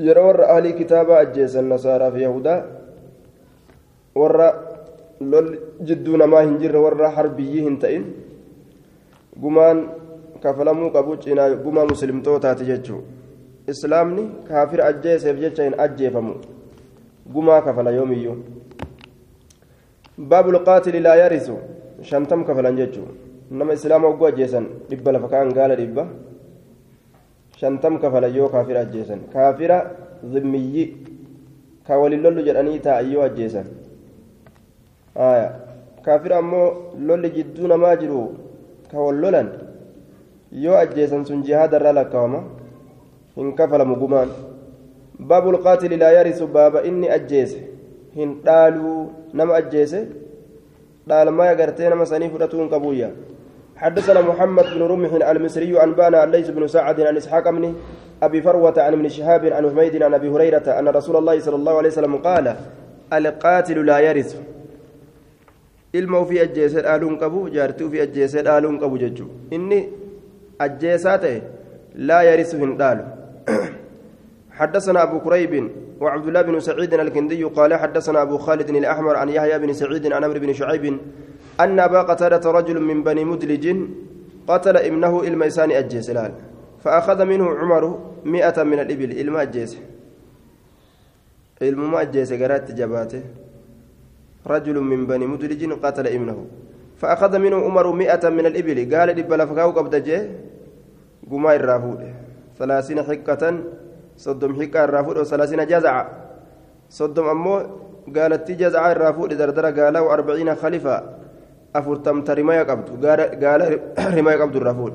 yeroo 0.00 0.26
warra 0.26 0.48
ahlii 0.54 0.72
kitaabaa 0.72 1.18
ajjeesan 1.24 1.68
nasaaraa 1.68 2.10
fi 2.10 2.22
yahudaa 2.22 2.62
warra 4.20 4.48
lol 5.32 5.48
jidduu 5.88 6.16
namaa 6.22 6.40
hin 6.46 6.54
jirre 6.62 6.80
warra 6.84 7.10
harbiyyii 7.16 7.64
hin 7.66 7.76
ta'in 7.82 8.06
gumaan 9.40 9.88
kafalamuu 10.42 10.90
qabu 10.90 11.16
cinaa 11.16 11.50
gumaa 11.64 11.86
muslimtootaati 11.92 12.64
jechuu 12.64 13.02
islaamni 13.72 14.22
kaafira 14.48 14.86
ajjeeseef 14.86 15.38
jecha 15.40 15.64
hin 15.64 15.74
ajjeefamu. 15.84 16.34
Gumaa 17.32 17.60
kafala 17.62 17.90
yoomiyyuu? 17.90 18.36
Baabul 20.18 20.58
qaatili 20.64 21.00
laa 21.00 21.16
yarisu. 21.16 21.58
Shantam 22.02 22.44
kafalan 22.44 22.76
jechuu 22.76 23.06
nama 23.50 23.72
islaama 23.72 24.08
hogguu 24.08 24.26
ajjeesan 24.26 24.66
dhibba 24.90 25.12
lafa 25.12 25.28
kaan 25.28 25.52
gaala 25.52 25.76
dhibba. 25.76 26.06
Shantam 27.60 27.98
kafala 27.98 28.26
yoo 28.26 28.48
kaafira 28.48 28.80
ajjeesan. 28.80 29.20
Kaafira 29.32 29.90
zimmiyyi 30.32 30.84
ka 31.86 31.98
waliin 31.98 32.22
lollu 32.22 32.42
jedhanii 32.42 32.78
taa'an 32.78 33.12
yoo 33.12 33.22
ajjeesan. 33.22 33.66
Kaafira 36.02 36.38
ammoo 36.38 36.92
lolli 37.06 37.30
jidduu 37.30 37.68
namaa 37.68 37.96
jiru 37.96 38.20
yoo 40.52 40.76
ajjeesan 40.76 41.24
sun 41.26 41.42
jihaadarraa 41.42 41.92
lakkaawama 41.94 42.42
hin 43.36 43.52
kafalamu 43.58 43.96
gumaan 43.96 44.30
baabul 45.32 45.58
qaatili 45.66 45.96
laa 45.96 46.10
yarisu 46.16 46.46
baaba 46.46 46.82
inni 46.82 47.10
ajjeese 47.16 47.60
hin 48.14 48.32
dhaaluu 48.44 49.12
nama 49.32 49.54
ajjeese 49.54 50.00
dhaalmaa 51.08 51.50
agartee 51.56 51.90
nama 51.90 52.06
sanii 52.06 52.30
fudhatuu 52.36 52.60
hin 52.62 52.72
qabuyya 52.76 53.10
حدثنا 53.80 54.20
محمد 54.20 54.64
بن 54.76 54.82
رمح 54.82 55.12
المصري 55.30 55.82
أنبانا 55.82 56.26
ليس 56.26 56.50
بن 56.50 56.66
سعد 56.66 57.00
عن 57.00 57.16
إسحاق 57.16 57.50
بن 57.50 57.74
أبي 58.22 58.42
فروة 58.42 58.76
عن 58.76 58.92
ابن 58.92 59.08
شهاب 59.08 59.46
عن 59.46 59.70
حميد 59.70 60.02
عن 60.02 60.14
أبي 60.14 60.28
هريرة 60.28 60.66
أن 60.78 60.88
رسول 60.88 61.16
الله 61.16 61.40
صلى 61.40 61.56
الله 61.56 61.78
عليه 61.78 61.88
وسلم 61.88 62.16
قال 62.16 62.56
القاتل 63.12 63.86
لا 63.86 63.98
يرث 63.98 64.36
ilma 65.92 66.18
ofii 66.18 66.40
ajjeesee 66.46 66.82
dhaaluun 66.82 67.18
qabu 67.18 67.48
jaartii 67.56 67.86
ofii 67.88 68.00
ajjeesee 68.06 68.42
dhaaluun 68.42 68.78
qabu 68.82 68.98
jechuudha. 68.98 69.34
Inni 69.50 69.80
ajjeesaa 70.58 71.18
ta'e 71.18 71.42
laa 72.10 72.22
yarisu 72.30 72.62
hin 72.64 72.76
dhaalu. 72.82 73.04
حدثنا 74.60 75.02
أبو 75.02 75.20
كريب 75.24 75.70
وعبد 76.00 76.26
الله 76.28 76.42
بن 76.42 76.60
سعيد 76.60 76.94
الكندي 76.94 77.44
قال 77.44 77.74
حدثنا 77.74 78.22
أبو 78.22 78.38
خالد 78.38 78.70
الأحمر 78.70 79.16
عن 79.16 79.28
يحيى 79.28 79.58
بن 79.58 79.72
سعيد 79.72 80.12
عن 80.12 80.24
عمرو 80.24 80.40
بن 80.40 80.52
شعيب 80.52 80.84
أن 81.60 81.80
أبا 81.80 82.02
قتادة 82.02 82.50
رجل 82.50 82.80
من 82.80 83.02
بني 83.02 83.24
مدلج 83.24 83.64
قتل 84.48 84.76
ابنه 84.76 85.22
الميسان 85.22 85.70
الآن 85.70 86.32
فأخذ 86.84 87.24
منه 87.24 87.46
عمر 87.58 87.84
مئة 88.24 88.62
من 88.62 88.78
الإبل 88.80 89.10
إلما 89.20 89.42
أجيس 89.42 89.78
إلما 91.62 92.02
أجيس 92.02 92.32
قرات 92.32 92.72
جباته 92.72 93.22
رجل 94.46 94.80
من 94.80 95.06
بني 95.06 95.26
مدلج 95.26 95.72
قتل 95.72 96.06
ابنه. 96.06 96.46
فأخذ 96.96 97.38
منه 97.38 97.56
عمر 97.56 97.92
مئة 97.92 98.28
من 98.28 98.46
الإبل. 98.46 98.78
قال 98.94 99.08
لبلا 99.08 99.46
فكاو 99.46 99.70
قبض 99.70 99.94
جي 99.94 100.18
قما 101.30 101.56
الرافود. 101.56 102.00
ثلاثين 102.58 103.02
حكة 103.02 103.42
صدم 104.16 104.62
حكة 104.62 104.84
الرافود 104.84 105.18
وثلاثين 105.18 105.66
جزع 105.66 105.94
صدم 106.90 107.24
أمو 107.28 107.54
قالت 108.16 108.50
جزع 108.50 108.92
الرافود 108.92 109.30
دردر 109.34 109.66
قالوا 109.80 110.12
أربعين 110.12 110.54
خليفة. 110.54 111.02
أفرتم 111.76 112.24
رماية 112.28 112.62
قبض. 112.62 113.06
قال 113.44 113.80
رماية 114.18 114.36
قبض 114.36 114.56
الرافود. 114.56 114.92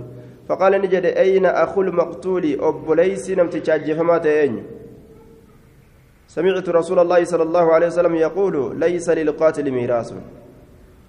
فقال 0.48 0.74
نجد 0.82 1.06
أين 1.06 1.46
أخو 1.46 1.82
المقتول؟ 1.82 2.58
أبوليس 2.62 3.30
نمتشاج 3.30 3.94
فما 3.94 4.18
تأين 4.18 4.75
سمعت 6.28 6.70
رسول 6.70 7.00
الله 7.00 7.24
صلى 7.24 7.44
الله 7.44 7.74
عليه 7.74 7.88
وسلم 7.88 8.16
يقول 8.16 8.80
ليس 8.80 9.10
للقاتل 9.10 9.72
ميراث. 9.72 10.14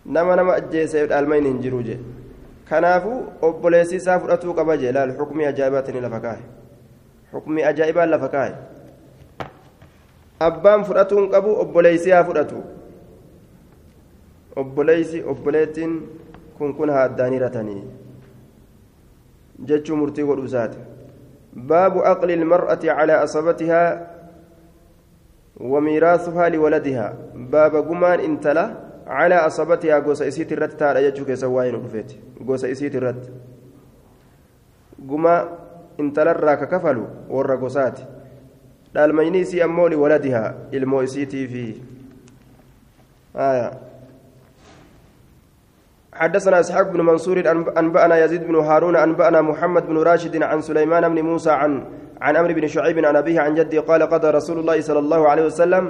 نما 0.07 0.35
نما 0.37 0.57
أجيس 0.57 0.95
ألمين 0.95 1.47
هنجروجه 1.47 1.99
كنافو 2.71 3.13
أبوليسي 3.43 3.99
سافرته 3.99 4.53
قبجه 4.53 4.91
لا 4.91 5.05
الحكم 5.05 5.41
أجابات 5.41 5.91
لفكاه 5.91 6.39
حكم 7.33 7.59
أجائبا 7.59 8.01
لفكاه 8.01 8.55
أبان 10.43 10.83
فرأتون 10.83 11.25
قبو 11.35 11.61
أبوليسي 11.63 12.25
فرأتو 12.25 12.61
obboleeysi 14.57 15.25
obboleettiin 15.25 16.19
kun 16.59 16.75
kun 16.75 16.91
haaddaanii 16.91 17.39
ratanii 17.39 17.83
jechuu 19.69 19.97
murtii 19.97 20.25
godhu 20.25 20.45
isaati 20.51 20.79
baabu 21.73 22.05
aqli 22.13 22.33
ilmar'ati 22.39 22.87
calaa 22.87 23.21
asabatihaa 23.27 23.91
وميراثها 25.61 26.49
لولدها 26.49 27.17
باب 27.35 27.89
جمان 27.89 28.21
انتلا 28.21 28.75
على 29.07 29.35
أصابتها 29.35 29.99
قوس 29.99 30.23
إسيت 30.23 30.53
الرد 30.53 30.69
تعالى 30.77 31.05
يجوك 31.05 31.35
سواين 31.35 31.75
رفيت 31.75 32.13
قوس 32.47 32.65
إسيت 32.65 32.95
الرد. 32.95 33.25
جما 34.99 35.49
انتلا 36.01 36.31
الراك 36.31 36.69
كفلوا 36.69 37.07
والرقصات 37.29 37.99
المينيسي 38.97 39.65
أمو 39.65 39.87
لولدها 39.87 40.55
إلمو 40.75 41.03
إسيتي 41.03 41.49
في. 41.49 41.75
آية. 43.37 43.71
حدثنا 46.13 46.61
إسحاق 46.61 46.91
بن 46.93 47.01
منصور 47.01 47.39
أنبأنا 47.79 48.25
يزيد 48.25 48.47
بن 48.47 48.57
هارون 48.57 48.97
أنبأنا 48.97 49.41
محمد 49.43 49.87
بن 49.87 49.97
راشد 49.99 50.43
عن 50.43 50.61
سليمان 50.61 51.15
بن 51.15 51.23
موسى 51.23 51.51
عن 51.51 51.85
عن 52.21 52.37
عمرو 52.37 52.55
بن 52.55 52.67
شعيب 52.67 53.05
عن 53.05 53.17
أبيه 53.17 53.41
عن 53.41 53.55
جدي 53.55 53.79
قال 53.79 54.03
قضى 54.03 54.29
رسول 54.31 54.59
الله 54.59 54.81
صلى 54.81 54.99
الله 54.99 55.29
عليه 55.29 55.45
وسلم 55.45 55.85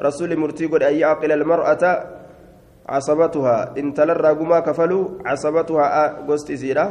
رسول 0.00 0.36
مرتي 0.36 0.66
قد 0.66 0.82
أن 0.82 0.94
يعقل 0.94 1.32
المرأة 1.32 1.84
عصبتها. 2.88 3.74
إن 3.78 3.94
تلرى 3.94 4.28
قما 4.28 4.60
كفلوا 4.60 5.08
عصبتها 5.26 6.06
قست 6.28 6.52
سيرة 6.52 6.86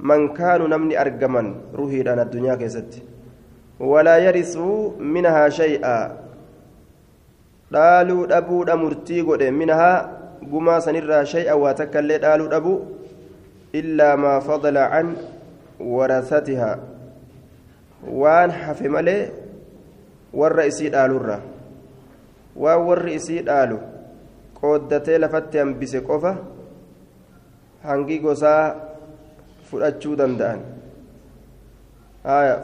من 0.00 0.32
كانوا 0.32 0.68
نمني 0.68 1.00
ارجما 1.00 1.54
روحي 1.74 2.02
لنا 2.02 2.22
الدنيا 2.22 2.54
كيست. 2.54 3.02
ولا 3.80 4.16
يرث 4.18 4.56
منها 4.98 5.48
شيئا. 5.48 5.98
قالوا 7.74 8.38
ابو 8.38 8.64
مرتي 8.64 9.20
قد 9.20 9.42
منها 9.42 10.22
gumaa 10.42 10.80
sanirraa 10.80 11.24
shay'a 11.24 11.56
waa 11.56 11.74
takka 11.74 12.00
illee 12.02 12.18
dhaaluu 12.18 12.48
dhabu 12.50 12.74
illaa 13.80 14.16
maa 14.16 14.40
fadala 14.40 14.90
waan 18.02 18.50
hafe 18.50 18.88
malee 18.88 19.30
warra 20.32 20.66
isii 20.66 20.90
dhaalurra 20.90 21.40
waan 22.56 22.86
warri 22.88 23.14
isii 23.14 23.42
dhaalu 23.50 23.78
qooddatee 24.60 25.18
lafatti 25.18 25.58
hambise 25.58 26.00
qofa 26.00 26.36
hangi 27.82 28.18
gosaa 28.18 28.74
fudhachuu 29.70 30.16
danda'an 30.16 30.60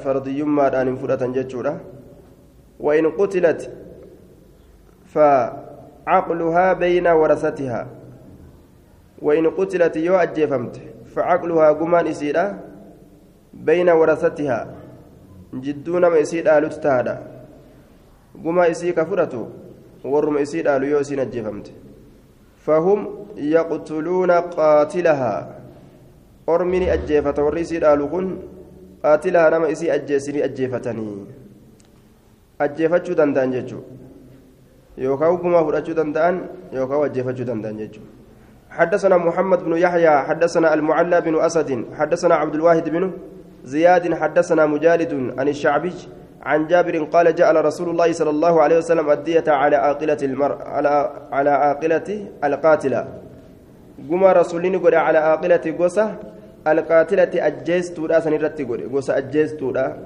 fardiyyummaadhaan 0.03 0.89
hin 0.93 0.99
fudhatan 1.05 1.33
jechuudha 1.39 1.79
وإن 2.81 3.11
قتلت 3.11 3.71
فعقلها 5.15 6.73
بين 6.73 7.07
ورثتها 7.07 7.87
وإن 9.23 9.51
قتلت 9.51 9.97
يو 9.97 10.17
أجيفمت 10.17 10.81
فعقلها 11.15 11.73
قمان 11.73 12.07
إسيرا 12.07 12.59
بين 13.55 13.89
ورثتها 13.91 14.67
جدون 15.55 16.07
ما 16.07 16.21
إسيرا 16.21 16.61
لتتادا 16.61 17.15
قما 18.45 18.71
إسي 18.71 18.93
كفرته 18.93 19.49
ورم 20.05 20.37
إسيرا 20.37 20.79
ليو 20.79 21.01
إسين 21.01 21.21
أجيفمت 21.21 21.67
فهم 22.67 23.01
يقتلون 23.37 24.31
قاتلها 24.31 25.35
أرمني 26.49 26.87
أجيفة 26.93 27.37
ورئيسيرا 27.45 27.97
لقن 27.97 28.27
قاتلها 29.05 29.51
نما 29.51 29.73
إسي 29.73 29.95
أجيسني 29.95 30.45
أجيفتني 30.45 31.09
ajjeefachuu 32.59 33.15
danda'an 33.15 33.53
jechuudha 33.55 33.87
yookaan 34.99 35.31
hukumaa 35.33 35.63
fudhachuu 35.67 35.95
danda'an 35.95 36.41
yookaan 36.75 37.05
ajjeefachuu 37.09 37.47
danda'an 37.51 37.79
jechuudha. 37.79 38.17
حدثنا 38.69 39.17
محمد 39.17 39.65
بن 39.65 39.73
يحيى 39.81 40.15
حدثنا 40.29 40.75
المعلى 40.75 41.21
بن 41.21 41.35
أسد 41.41 41.71
حدثنا 41.99 42.35
عبد 42.35 42.55
الواحد 42.55 42.89
بن 42.89 43.13
زياد 43.65 44.15
حدثنا 44.15 44.67
مجالد 44.67 45.35
عن 45.39 45.49
الشعبي 45.49 45.93
عن 46.43 46.67
جابر 46.67 47.05
قال 47.05 47.35
جعل 47.35 47.65
رسول 47.65 47.89
الله 47.89 48.13
صلى 48.13 48.31
الله 48.31 48.63
عليه 48.63 48.79
وسلم 48.79 49.11
الدية 49.11 49.45
على 49.49 49.77
عاقلة 49.77 50.19
المر 50.23 50.63
على 50.63 51.13
على 51.33 51.51
عاقلة 51.51 52.27
القاتلة. 52.45 53.09
قم 54.11 54.25
رسولين 54.25 54.79
قل 54.79 54.95
على 54.95 55.19
عاقلة 55.19 55.75
قصة 55.79 56.17
القاتلة 56.67 57.47
أجيستو 57.47 58.07
لا 58.07 58.21
سنرتي 58.21 58.65
قصة 58.65 59.19
أجيستو 59.19 59.71
لا 59.71 59.97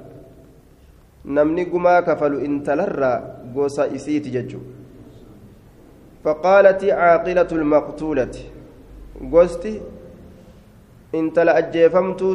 نمني 1.25 1.65
قما 1.65 2.01
كفلوا 2.01 2.41
إن 2.41 2.63
تلرى 2.63 3.13
قصة 3.57 3.95
إسيت 3.95 4.29
ججو. 4.29 4.59
فقالت 6.25 6.85
عاقلة 6.85 7.51
المقتولة 7.53 8.35
قصتي 9.33 9.81
إن 11.15 11.33
تلا 11.33 11.59
أجيفمتو 11.59 12.35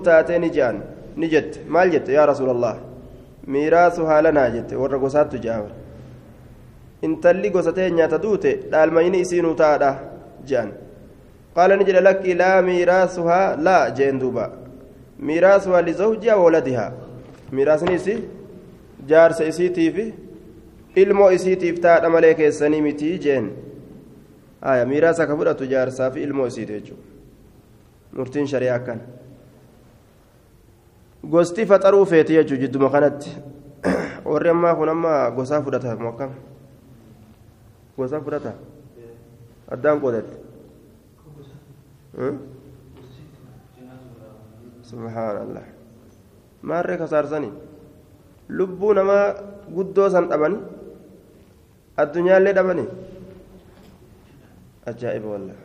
تاتي 1.22 1.26
نجان 1.26 1.42
نجت 1.42 1.60
مال 1.70 1.92
جت 1.92 2.10
يا 2.10 2.26
رسول 2.26 2.50
الله 2.50 2.80
miiraasuhaa 3.48 4.22
lanaa 4.22 4.50
jette 4.50 4.76
warra 4.76 4.98
gosaattu 5.00 5.38
jaawar 5.38 5.72
intalli 7.02 7.50
gosatee 7.50 7.90
nyaata 7.92 8.18
duute 8.24 8.52
dhaalmayni 8.72 9.20
isiinuu 9.26 9.54
taadha 9.62 9.92
je'an 10.50 10.72
qaala 11.56 11.78
ni 11.78 11.86
jedha 11.90 12.02
lakki 12.02 12.34
laa 12.42 12.62
miiraasuhaa 12.62 13.56
laa 13.68 13.90
jeen 14.00 14.20
duuba 14.20 14.52
miiraasuhaa 15.30 15.82
lizawjiha 15.82 16.38
waladihaa 16.38 16.92
miiraasni 17.52 17.96
isi 18.00 18.18
jaarsa 19.12 19.48
isiitiifi 19.52 20.14
ilmoo 20.96 21.32
isiitiif 21.38 21.80
taadha 21.80 22.10
malee 22.10 22.34
keessanii 22.34 22.82
mitii 22.82 23.18
jeen 23.28 23.52
miiraasa 24.86 25.28
ka 25.28 25.38
fudhatu 25.38 25.66
jaarsaa 25.76 26.12
fi 26.12 26.24
ilmoo 26.24 26.48
isiiti 26.48 26.74
jechuudha 26.74 27.04
murtiin 28.20 28.48
shari'aa 28.48 28.76
akkana 28.76 29.02
gosti 31.24 31.66
faxaruu 31.66 32.06
feeti 32.06 32.34
jechuun 32.38 32.60
jidduma 32.62 32.90
kanatti 32.90 33.32
warri 34.26 34.50
ammaa 34.50 34.76
kun 34.76 34.90
amma 34.90 35.32
gosaa 35.36 35.62
fudhata 35.62 35.92
akkam 35.92 36.32
gosaa 37.98 38.22
fudhata 38.22 38.52
addaan 39.76 40.00
qoodatti 40.02 40.36
subhaanallah 44.90 45.66
maarree 46.62 46.98
kasaarsanii 47.04 47.54
lubbuu 48.60 48.94
namaa 49.00 49.26
guddoo 49.76 50.10
san 50.10 50.30
dhabani 50.32 50.58
addunyaallee 52.04 52.54
dhabani 52.60 52.86
ajaa'iba 54.92 55.28
wallah 55.34 55.58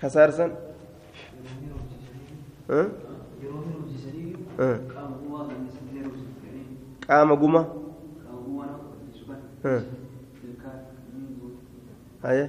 kasaarsan 0.00 0.50
qaama 7.08 7.34
guma 7.42 7.60
haye 12.22 12.44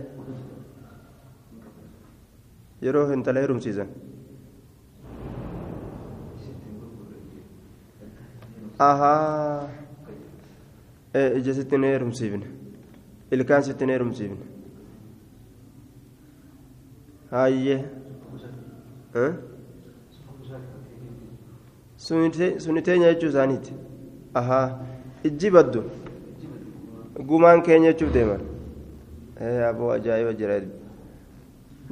yeroo 2.86 3.06
intala 3.18 3.40
heerumsiisan 3.44 3.90
ahaa 8.80 9.70
ija 11.40 11.54
sittin 11.60 11.84
heerumsiifne 11.90 12.48
ilkaan 13.38 13.64
sittin 13.70 13.90
heerumsiifne 13.90 14.46
hayyee 17.32 17.80
suni 22.08 22.82
teenya 22.88 23.08
jechuu 23.14 23.30
isaaniiti 23.34 23.74
ahaa 24.40 24.68
ijji 25.30 25.50
baddu 25.56 25.82
gumaan 27.30 27.62
keenya 27.68 27.92
jechuuf 27.94 28.12
deeman 28.18 28.42
aboo 29.70 29.90
ajaa'iba 29.98 30.34
jira 30.40 30.56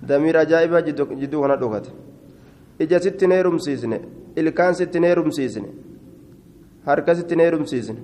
damiir 0.10 0.38
ajaa'iba 0.44 0.82
jidduu 1.22 1.42
kana 1.42 1.56
dhokate 1.64 1.92
ija 2.80 3.00
sitti 3.06 3.28
ne 3.28 3.36
heerumsiisne 3.40 3.98
ilkaan 4.44 4.74
sitti 4.80 5.00
ne 5.00 5.08
heerumsiisne 5.12 5.70
harka 6.86 7.16
sitti 7.16 7.36
ne 7.36 7.44
heerumsiisne 7.44 8.00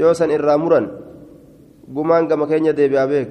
yoo 0.00 0.14
san 0.14 0.30
irraa 0.30 0.58
muran 0.64 0.86
gumaan 1.94 2.28
gama 2.30 2.46
keenya 2.50 2.72
deebi'aa 2.80 3.06
beek 3.12 3.30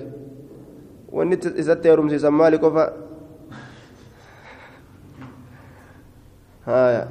wanni 1.19 1.35
isatti 1.63 1.87
heerumsiisan 1.89 2.33
maali 2.39 2.57
qofa 2.65 2.83
haya 6.65 7.07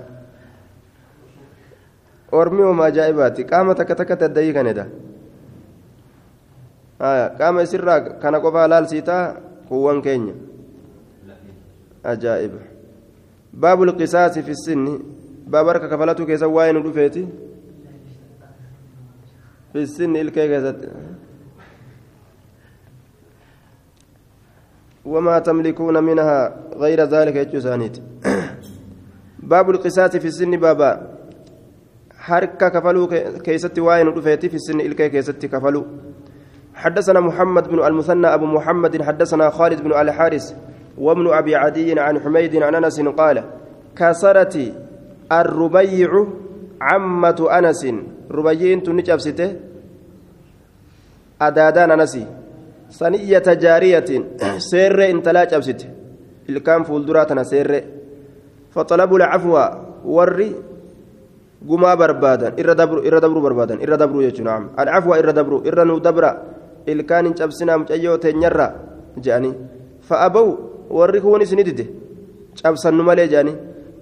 ormi 2.40 2.62
oma 2.62 2.84
ajaa'ibaati 2.90 3.44
qaama 3.50 3.74
takka 3.74 3.94
takkatti 4.00 4.24
addayii 4.28 4.54
kanedha 4.58 4.86
qaama 7.38 7.62
isirraa 7.68 8.00
kana 8.22 8.40
qofaa 8.40 8.68
laalsiitaa 8.68 9.24
kuuwwan 9.68 10.02
keenya 10.06 10.34
ajaa'iba 12.14 12.60
baabu 13.52 13.86
lqisaasi 13.90 14.42
fi 14.42 14.54
sinni 14.64 14.94
baaba 15.50 15.72
harka 15.72 15.88
kafalatu 15.88 16.26
keessa 16.26 16.48
waa'ee 16.56 16.72
nu 16.72 16.82
dhufeeti 16.88 17.28
fi 19.72 19.86
sinni 19.96 20.20
ilkee 20.26 20.48
keessatti 20.54 20.88
وما 25.06 25.38
تملكون 25.38 26.04
منها 26.04 26.56
غير 26.74 27.04
ذلك 27.04 27.36
يجوزانيت 27.36 27.96
باب 29.38 29.70
القساس 29.70 30.16
في 30.16 30.28
السن 30.28 30.56
بابا 30.56 31.15
حركة 32.26 32.68
كفلوا 32.68 33.06
كيست 33.46 33.78
واين 33.78 34.06
رفيتي 34.06 34.48
في 34.48 34.54
السن 34.54 34.80
إلكي 34.80 35.08
كيست 35.08 35.46
كفلوا 35.46 35.84
حدثنا 36.74 37.20
محمد 37.20 37.68
بن 37.68 37.78
المثنى 37.86 38.26
أبو 38.26 38.46
محمد 38.46 39.02
حدثنا 39.02 39.50
خالد 39.50 39.80
بن 39.84 39.92
الحارث 39.92 40.46
وابن 40.98 41.26
أبي 41.40 41.56
عدي 41.56 42.00
عن 42.00 42.20
حميد 42.20 42.56
عن 42.56 42.74
أنس 42.74 43.00
قال 43.00 43.44
كسرت 43.96 44.54
الربيع 45.32 46.10
عمة 46.80 47.48
أنس. 47.58 47.82
ربيع 48.30 48.78
تنجبسته 48.78 49.50
أدادان 51.42 51.90
أنسي 51.90 52.26
صنية 52.90 53.46
جارية 53.64 54.10
سير 54.58 55.10
انت 55.10 55.28
لا 55.28 55.44
جبسته 55.44 55.88
الكام 56.48 56.82
فولدراتنا 56.82 57.42
سير 57.42 57.84
فطلبوا 58.74 59.16
العفو 59.18 59.54
ورّي 60.04 60.54
gumaa 61.62 61.96
barbaadan 61.96 62.58
irra 62.60 62.74
dabru 62.74 63.04
irra 63.04 63.20
dabru 63.20 63.40
barbaadan 63.40 63.80
irra 63.80 63.96
dabru 63.96 64.22
jechuun 64.22 64.46
naam 64.46 64.64
alcafwa 64.76 65.18
irra 65.18 65.32
dabru 65.32 65.62
irra 65.64 65.84
nu 65.84 66.00
dabra 66.00 66.30
ilkaan 66.86 67.30
hin 67.30 67.34
cabsinaa 67.34 67.78
mucayyoo 67.78 68.18
teenyarra 68.18 68.68
je'anii 69.18 69.54
fa'abaw 70.08 70.46
warri 70.90 71.20
kuunis 71.20 71.52
ni 71.56 71.64
dide 71.64 71.86
cabsannu 72.60 73.02
malee 73.02 73.28
je'anii 73.28 73.56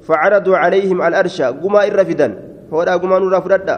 فعرضوا 0.09 0.57
عليهم 0.57 0.99
الأرشا 1.03 1.47
قما 1.62 1.81
إرفدا 1.88 2.29
هو 2.73 2.81
قما 2.81 3.17
نورا 3.19 3.40
فردا 3.40 3.77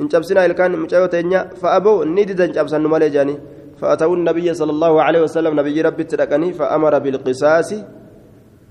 إن 0.00 0.08
جبسنا 0.08 0.46
الكان 0.46 0.72
مجاو 0.82 1.06
تنيا 1.12 1.40
فأبوا 1.60 2.04
نددا 2.16 2.46
جبسنا 2.56 2.88
مالجاني 2.88 3.34
فأتوا 3.80 4.16
النبي 4.16 4.48
صلى 4.60 4.72
الله 4.76 4.92
عليه 5.02 5.20
وسلم 5.26 5.52
نبي 5.60 5.76
ربي 5.86 6.04
تركني 6.10 6.48
فأمر 6.58 6.94
بالقصاص 7.04 7.70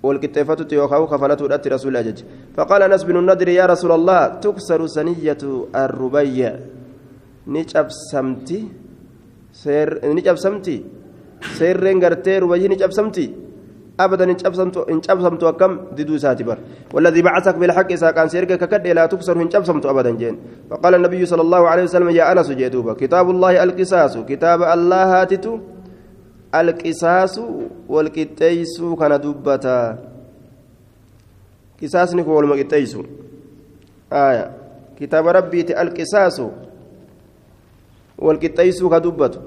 والكتافة 0.03 0.67
يوخاو 0.71 1.07
خفلته 1.07 1.45
الأت 1.45 1.67
رسول 1.67 1.97
أجج 1.97 2.17
فقال 2.57 2.81
أنس 2.83 3.03
بن 3.03 3.17
النضر 3.17 3.49
يا 3.49 3.65
رسول 3.65 3.91
الله 3.91 4.27
تكسر 4.43 4.87
سنية 4.87 5.43
الربيع. 5.75 6.53
نجاب 7.47 7.87
سمتي 8.11 8.59
سير 9.53 9.89
نجاب 10.05 10.37
سمتي 10.37 10.77
سير 11.57 11.83
رنجرتي 11.83 12.39
ربيع 12.39 12.71
نجاب 12.71 12.91
سمتي. 12.91 13.27
أبدا 13.99 14.25
نجاب 14.25 14.55
سمتو 14.55 14.87
نجاب 14.87 15.17
سمتو 15.21 15.51
كم 15.59 15.91
ددو 15.91 16.15
ساتبر 16.23 16.57
والذي 16.93 17.21
بعثك 17.21 17.55
بالحق 17.59 17.91
إذا 17.91 18.11
كان 18.15 18.27
سيرك 18.31 18.55
ككد 18.55 18.87
لا 18.87 19.05
تكسر 19.11 19.35
نجاب 19.37 19.63
سمتو 19.67 19.89
أبدا 19.91 20.11
جين. 20.15 20.35
فقال 20.71 20.95
النبي 20.95 21.25
صلى 21.25 21.41
الله 21.41 21.61
عليه 21.67 21.83
وسلم 21.83 22.09
يا 22.15 22.31
أنس 22.31 22.47
جيدوبا 22.55 22.93
كتاب 22.93 23.29
الله 23.29 23.63
القصاص 23.63 24.23
كتاب 24.23 24.63
الله 24.63 25.03
هاتتو 25.21 25.53
alqisaasu 26.51 27.43
walqixxeeysuu 27.89 28.95
kana 28.95 29.17
dubbata. 29.17 29.97
Qisaasni 31.79 32.23
kun 32.23 32.33
waluma 32.33 32.55
qixxeeysu 32.55 33.05
aya. 34.11 34.51
Kitaaba 34.97 35.33
rabbiiti 35.33 35.73
alqisaasu 35.73 36.51
ka 38.89 38.99
dubbatu. 38.99 39.39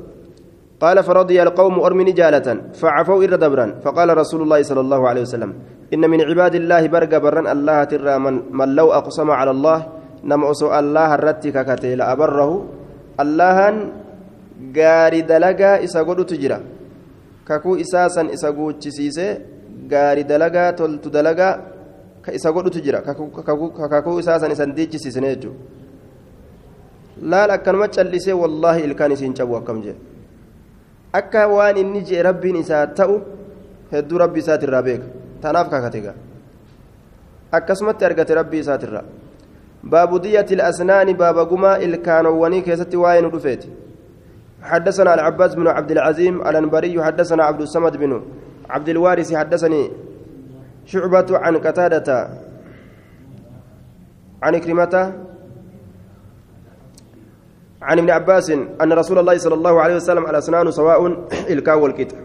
قال 0.83 0.99
فرضي 1.03 1.43
القوم 1.43 1.81
أرمني 1.81 2.12
جالة 2.12 2.49
فعفوا 2.75 3.25
إر 3.25 3.35
دبرا 3.38 3.67
فقال 3.85 4.09
رسول 4.19 4.43
الله 4.43 4.62
صلى 4.62 4.81
الله 4.81 5.01
عليه 5.09 5.23
وسلم 5.23 5.51
إن 5.95 6.03
من 6.11 6.21
عباد 6.21 6.55
الله 6.55 6.83
برق 6.87 7.12
برا 7.23 7.53
الله 7.53 7.85
ترى 7.85 8.19
من, 8.19 8.35
من 8.51 8.69
لو 8.75 8.91
أقسم 8.93 9.31
على 9.31 9.51
الله 9.51 9.79
نمعص 10.25 10.62
الله 10.62 11.15
الرتك 11.15 11.57
كتيل 11.69 12.03
أبره 12.03 12.51
الله 13.23 13.59
قاري 14.77 15.21
دلقا 15.31 15.85
إسا 15.85 16.03
تجرى 16.03 16.59
kakuu 17.44 17.76
isaa 17.76 18.09
san 18.09 18.31
isa 18.31 18.52
guuchisiisee 18.52 19.33
gaarii 19.92 20.24
dalagaa 20.24 20.72
toltu 20.72 21.11
dalagaa 21.11 21.59
isa 22.33 22.52
godhutu 22.52 22.81
jira 22.81 23.02
kakuu 23.02 24.18
isaa 24.18 24.38
san 24.40 24.52
isan 24.52 24.74
diichisiisne 24.76 25.28
jechuudha 25.35 25.59
laal 27.22 27.50
akkanuma 27.50 27.88
callisee 27.88 28.37
wallaahi 28.42 28.85
ilkaan 28.88 29.12
isiin 29.12 29.35
cabu 29.35 29.57
akkam 29.57 29.83
jee 29.83 29.96
akka 31.12 31.48
waan 31.55 31.76
inni 31.76 32.02
jee 32.11 32.22
rabbiin 32.22 32.57
isaa 32.57 32.87
ta'u 32.87 33.20
hedduu 33.92 34.18
rabbi 34.24 34.40
isaatirraa 34.44 34.83
beeka 34.83 35.07
tanaaf 35.42 35.70
kakatega 35.74 36.14
akkasumatti 37.59 38.05
argate 38.05 38.35
rabbii 38.40 38.62
isaatirraa 38.66 39.05
baabu 39.83 40.18
diyyati 40.18 40.55
الأسنان 40.55 41.12
باب 41.12 41.38
قما 41.38 41.76
الكانواني 41.76 42.61
كيستي 42.61 42.96
واين 42.96 43.24
رفيت 43.24 43.64
حدثنا 44.62 45.14
العباس 45.14 45.55
بن 45.55 45.66
عبد 45.66 45.90
العزيم 45.90 46.40
الأنبري 46.48 47.03
حدثنا 47.03 47.44
عبد 47.44 47.61
الصمد 47.61 47.96
بن 47.96 48.22
عبد 48.70 48.88
الوارث 48.88 49.35
حدثني 49.35 49.90
شعبة 50.87 51.27
عن 51.38 51.57
قتادة 51.57 52.29
عن 54.42 54.59
كلمة 54.59 55.12
عن 57.83 57.98
ابن 57.98 58.11
عباس 58.11 58.51
أن 58.51 58.92
رسول 58.92 59.18
الله 59.18 59.38
صلى 59.38 59.55
الله 59.55 59.81
عليه 59.81 59.96
وسلم 59.96 60.25
الأسنان 60.27 60.70
سواء 60.70 61.07
الكا 61.55 61.75
والكتا 61.75 62.16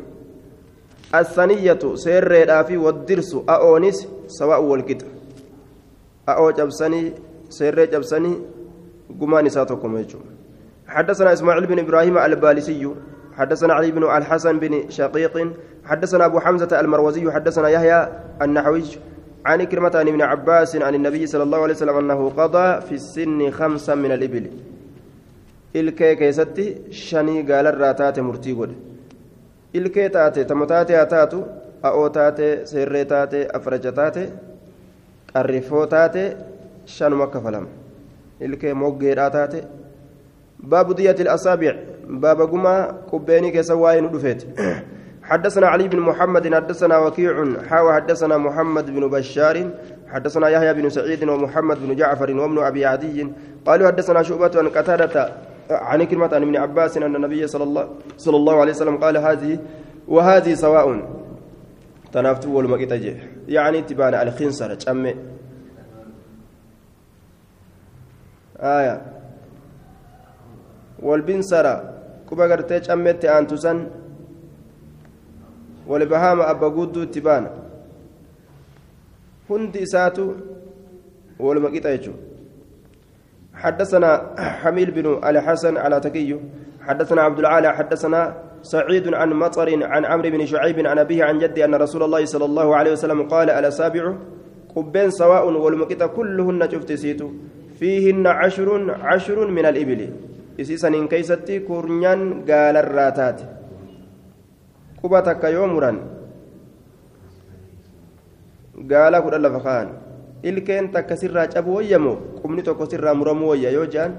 الثانية 1.15 1.80
سير 1.95 2.50
رافي 2.50 2.78
والدرس 2.78 3.36
أونس 3.50 4.08
سواء 4.28 4.63
والكتا 4.63 5.06
أو 6.30 6.52
جبسني 6.52 7.13
سير 7.50 7.86
جبسني 7.86 8.34
قمان 9.21 9.50
ساتكم 9.50 9.95
حدثنا 10.88 11.34
إسماعيل 11.34 11.65
بن 11.65 11.80
إبراهيم 11.80 12.17
البالسي 12.17 12.95
حدثنا 13.38 13.73
علي 13.73 13.91
بن 13.91 14.04
الحسن 14.04 14.60
بن 14.60 14.89
شقيق 14.89 15.54
حدثنا 15.86 16.26
أبو 16.26 16.39
حمزة 16.39 16.80
المروزي 16.80 17.32
حدثنا 17.32 17.69
يحيى 17.69 18.08
النحوي 18.41 18.84
عن 19.45 19.63
كلمة 19.63 19.91
عن 19.95 20.08
ابن 20.08 20.21
عباس 20.21 20.76
عن 20.76 20.95
النبي 20.95 21.28
صلى 21.28 21.43
الله 21.43 21.62
عليه 21.63 21.73
وسلم 21.73 21.97
أنه 21.97 22.30
قضى 22.30 22.82
في 22.82 22.95
السن 22.95 23.52
خمسا 23.52 23.95
من 23.95 24.12
shanii 26.91 27.43
gaalarraa 27.43 27.93
taate 27.93 28.21
murtii 28.21 28.54
godhe 28.60 28.76
ilkee 29.73 30.10
taate 30.10 30.45
tamo 30.45 30.65
taate 30.65 30.95
haa 30.95 31.06
taatu 31.06 31.39
a'oo 31.89 32.10
taate 32.17 32.47
seerree 32.69 33.06
taate 33.06 33.39
afraja 33.58 33.91
taate 34.00 34.23
qarrifoo 35.34 35.86
taate 35.86 36.23
shanuma 36.95 37.28
kafalama 37.28 37.67
ilkee 38.47 38.73
moggeedhaa 38.73 39.30
taate 39.30 39.63
baabu 40.60 40.93
diyyati 40.93 41.22
الأصابع. 41.22 41.76
باب 42.08 42.41
قما 42.41 43.04
قبيني 43.12 43.52
كسواين 43.52 44.12
دفيت 44.12 44.43
حدثنا 45.24 45.67
علي 45.67 45.88
بن 45.88 46.00
محمد 46.00 46.56
حدثنا 46.56 46.98
وكيع 46.98 47.46
حاوى 47.70 47.93
حدثنا 47.93 48.38
محمد 48.38 48.86
بن 48.96 49.08
بشار 49.08 49.70
حدثنا 50.08 50.50
يحيى 50.50 50.74
بن 50.74 50.89
سعيد 50.89 51.24
ومحمد 51.24 51.78
بن 51.84 51.96
جعفر 51.96 52.32
وابن 52.32 52.63
أبي 52.63 52.86
عدي. 52.86 53.28
قالوا 53.65 53.88
حدثنا 53.88 54.24
شعبة 54.24 54.52
عن 54.56 54.67
قتادة 54.67 55.32
عن 55.72 56.04
كلمة 56.04 56.32
عن 56.34 56.41
ابن 56.43 56.56
عباس 56.56 56.98
أن 56.98 57.15
النبي 57.15 57.48
صلى 57.48 57.63
الله 57.63 57.89
صلى 58.17 58.38
الله 58.38 58.56
عليه 58.62 58.72
وسلم 58.72 58.98
قال 58.98 59.17
هذه 59.17 59.60
وهذه 60.08 60.54
سواء. 60.54 60.88
تنافتو 62.12 62.58
والمقيتة 62.58 63.15
يعني 63.48 63.82
تبان 63.82 64.13
الخنصر 64.13 64.74
تشمي 64.74 65.15
آية. 68.60 69.16
والبنصرة 71.04 71.76
كوبا 72.30 72.46
قرتي 72.52 72.80
تشمت 72.80 73.26
أنتسن 73.26 73.78
والبهام 75.88 76.42
أبا 76.42 76.68
قدو 76.68 77.04
تبان 77.04 77.46
هندي 79.50 79.86
ساتو 79.86 80.28
والمقيتة 81.40 81.90
يجو 81.90 82.14
حدثنا 83.54 84.10
حميل 84.62 84.92
بن 84.92 85.06
الحسن 85.30 85.78
على 85.78 86.00
تكي 86.00 86.40
حدثنا 86.88 87.22
عبد 87.22 87.40
العالى 87.40 87.70
حدثنا 87.74 88.22
سعيد 88.62 89.14
عن 89.14 89.30
مطر 89.30 89.84
عن 89.84 90.06
عمرو 90.06 90.30
بن 90.30 90.46
شعيب 90.46 90.88
عن 90.88 90.98
أبيه 91.00 91.24
عن 91.24 91.40
جدي 91.40 91.66
أن 91.66 91.76
رسول 91.76 92.04
الله 92.04 92.26
صلى 92.26 92.46
الله 92.46 92.76
عليه 92.76 92.92
وسلم 92.92 93.24
قال 93.28 93.50
الأسابع 93.50 94.14
قبين 94.76 95.10
سواء 95.10 95.50
والمكت 95.50 96.04
كلهن 96.04 96.70
شفت 96.72 96.94
سيتو 96.94 97.30
فيهن 97.80 98.28
عشر 98.28 98.92
عشر 99.02 99.48
من 99.48 99.66
الإبل 99.66 100.10
إسيسا 100.60 100.88
إن 100.88 101.08
كيستي 101.08 101.60
كورنيان 101.67 102.43
قال 102.50 102.76
الراتات 102.78 103.39
قبتك 105.04 105.43
يومرا 105.43 105.91
قال 108.91 109.13
كل 109.26 109.46
فخان 109.56 109.88
ilkeen 110.38 110.93
takka 110.93 111.17
sirraa 111.17 111.50
cabu 111.50 111.82
wayyamoo 111.82 112.38
qubni 112.41 112.62
tokko 112.62 112.86
sirraa 112.86 113.17
muramu 113.17 113.50
wayya 113.50 113.74
yoo 113.74 113.89
jaan 113.89 114.13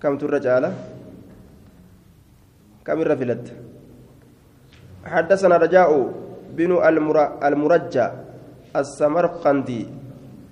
kamtu 0.00 0.24
irra 0.26 0.40
caala? 0.40 0.70
Kam 2.80 3.04
irra 3.04 3.16
filatta? 3.20 3.52
حدثنا 5.04 5.56
رجاء 5.56 5.90
بن 6.52 6.70
المرجى 7.48 8.06
السمرقندي 8.76 9.82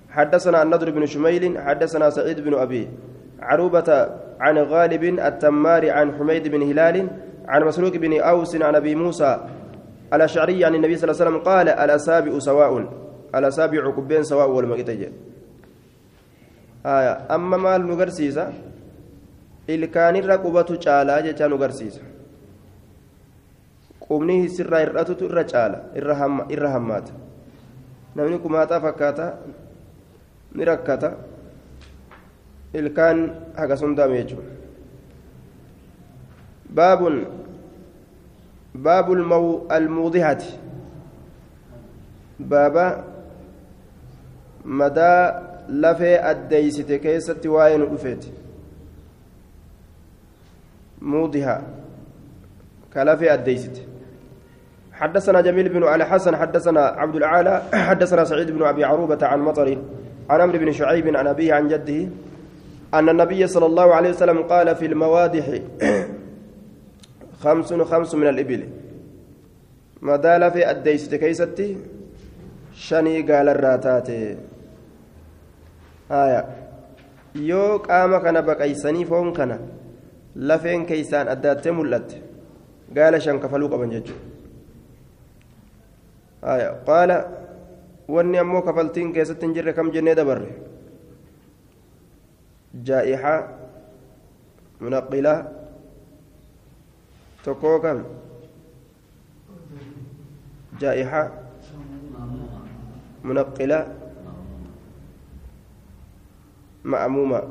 حدثنا 0.09 0.63
النضر 0.63 0.89
بن 0.89 1.05
شميل 1.05 1.43
حدثنا 1.59 2.09
سعيد 2.09 2.39
بن 2.41 2.53
أبي 2.53 2.87
عروبة 3.41 4.09
عن 4.39 4.57
غالب 4.57 5.03
التمار 5.03 5.89
عن 5.89 6.15
حميد 6.17 6.47
بن 6.47 6.61
هلال 6.61 7.07
عن 7.47 7.63
مسروق 7.63 7.95
بن 7.95 8.21
أوس 8.21 8.55
عن 8.55 8.75
أبي 8.75 8.95
موسى 8.95 9.39
الأشعري 10.13 10.65
عن 10.65 10.75
النبي 10.75 10.95
صلى 10.97 11.11
الله 11.11 11.21
عليه 11.21 11.31
وسلم 11.31 11.43
قال 11.43 11.69
الأسابع 11.69 12.39
سواء 12.39 12.71
الأسابع 13.35 13.91
كبين 13.91 14.23
سواء 14.23 14.49
والمقيتة 14.49 15.11
آية 16.85 17.35
أما 17.35 17.57
مال 17.57 17.87
نقرسيسا 17.87 18.53
ilkaanirra 19.73 20.37
qubatu 20.37 20.79
caalaa 20.85 21.21
jecha 21.21 21.47
nu 21.47 21.57
garsiisa 21.57 22.01
qubni 24.05 24.49
sirraa 24.49 24.79
hir'atutu 24.83 25.25
irra 25.29 25.43
caala 25.51 25.77
irra 25.99 26.69
hammaata 26.75 27.13
namni 28.15 28.39
kumaataa 28.45 28.79
hagas 32.73 33.81
hundaame 33.81 34.23
jechuudha 34.23 34.49
baabun 36.69 37.25
baabu 38.73 39.65
almuudihati 39.69 40.59
baaba 42.39 43.03
madaa 44.63 45.41
lafee 45.69 46.17
addeeysite 46.33 46.99
keessatti 46.99 47.47
waa'ee 47.47 47.77
nu 47.77 47.89
dhufeeti 47.95 48.39
موضها 51.01 51.61
كلافي 52.93 53.33
أديست 53.33 53.81
حدثنا 54.93 55.41
جميل 55.41 55.69
بن 55.69 55.83
علي 55.83 56.05
حسن 56.05 56.35
حدثنا 56.35 56.81
عبد 56.81 57.15
العالى 57.15 57.63
حدثنا 57.73 58.23
سعيد 58.23 58.51
بن 58.51 58.63
أبي 58.63 58.83
عروبة 58.83 59.27
عن 59.27 59.39
مطر 59.39 59.77
عن 60.29 60.41
عمرو 60.41 60.59
بن 60.59 60.71
شعيب 60.71 61.15
عن 61.17 61.27
أبيه 61.27 61.53
عن 61.53 61.67
جده 61.67 62.07
أن 62.93 63.09
النبي 63.09 63.47
صلى 63.47 63.65
الله 63.65 63.95
عليه 63.95 64.09
وسلم 64.09 64.43
قال 64.43 64.75
في 64.75 64.85
الموادح 64.85 65.45
خمس 67.43 67.73
خمس 67.73 68.15
من 68.15 68.27
الإبل 68.27 68.69
ما 70.01 70.15
دال 70.15 70.51
في 70.51 70.69
أديست 70.69 71.15
كيستي 71.15 71.77
shanii 72.87 73.23
gaalarraa 73.29 73.77
taate 73.85 74.15
haya 76.09 76.39
yoo 77.49 77.79
qaama 77.87 78.19
kana 78.25 78.41
baqaysanii 78.49 79.05
foon 79.11 79.33
kana 79.39 79.57
lafeen 80.51 80.85
keeysaan 80.91 81.31
addaattee 81.33 81.73
mul'atte 81.79 82.21
gaala 82.99 83.19
shan 83.25 83.41
kafaluu 83.45 83.69
qaban 83.73 83.91
jechuudha 83.95 84.23
haya 86.51 86.69
qaala 86.89 87.17
wanni 88.17 88.41
ammoo 88.43 88.63
kafaltiin 88.69 89.13
keessatti 89.17 89.45
hin 89.47 89.55
jirre 89.59 89.73
kam 89.79 89.91
jennee 89.97 90.15
dabarre 90.21 90.49
munaqilaa 94.81 95.43
tokkoo 97.43 97.79
kam 97.83 97.99
jaa'ihaa 100.81 101.27
منقلة 103.23 103.87
مأمومة. 106.85 107.41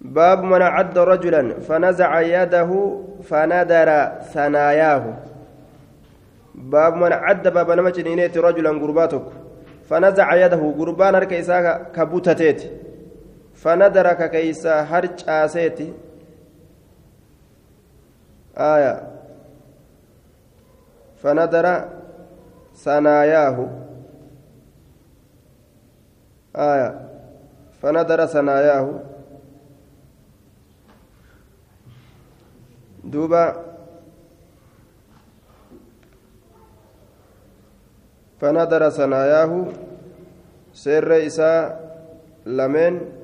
باب 0.00 0.44
من 0.44 0.62
عد 0.62 0.98
رجلا 0.98 1.60
فنزع 1.60 2.20
يده 2.20 3.00
فندر 3.22 3.88
ثناياه. 4.32 5.04
باب 6.54 6.94
من 6.96 7.12
عد 7.12 7.48
باب 7.48 7.70
نمج 7.70 8.00
نينيت 8.00 8.38
رجلا 8.38 8.70
قرباتك 8.70 9.26
فنزع 9.88 10.34
يده 10.34 10.74
قربان 10.78 11.14
هركيسا 11.14 11.72
كبوتتيت. 11.96 12.89
fanadara 13.62 14.14
ka 14.16 14.28
keeysaa 14.28 14.84
harcaaseeti 14.90 15.88
aya 18.56 18.94
fanadara 21.22 21.74
sanaayaahu 22.84 23.64
aya 26.54 26.88
fanadara 27.80 28.26
sanaayaahu 28.28 28.92
duuba 33.12 33.44
fanadara 38.40 38.90
sanaayaahu 38.90 39.58
seerre 40.72 41.24
isaa 41.28 41.76
lameen 42.46 43.19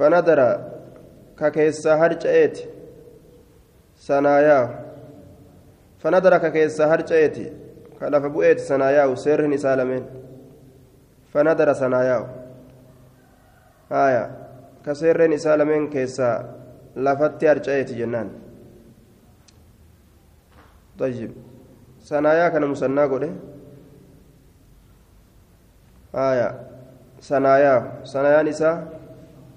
فنظر 0.00 0.40
ككيسا 1.38 1.94
هرجأت 1.94 2.58
ثناياه 4.06 4.68
فنظر 6.00 6.38
ككيسا 6.38 6.84
هرجأت 6.92 7.36
كلف 8.00 8.24
بؤيت 8.34 8.60
ثناياه 8.60 9.14
سر 9.14 9.54
إساء 9.54 9.76
لمن 9.76 10.02
فنظر 11.32 11.72
ثناياه 11.72 12.26
آية 13.92 14.24
كسر 14.86 15.34
إساء 15.34 15.56
لمن 15.56 15.90
كيسا 15.90 16.30
لفتي 16.96 17.48
هرجأت 17.50 17.92
جنان 17.92 18.28
طيب 20.98 21.32
sanaayaa 22.00 22.50
kana 22.50 22.66
musannaa 22.66 23.08
godhe. 23.12 23.28
Aya 26.12 26.48
sanaayaa. 27.20 28.02
Sanayaan 28.12 28.48
isaa 28.48 28.99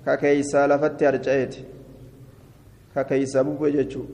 ka 0.05 0.17
keeysaa 0.17 0.67
lafatti 0.67 1.05
harca'eeti 1.05 1.65
ka 2.93 3.03
keeysaa 3.03 3.43
bubbe 3.43 3.71
jechuu 3.71 4.07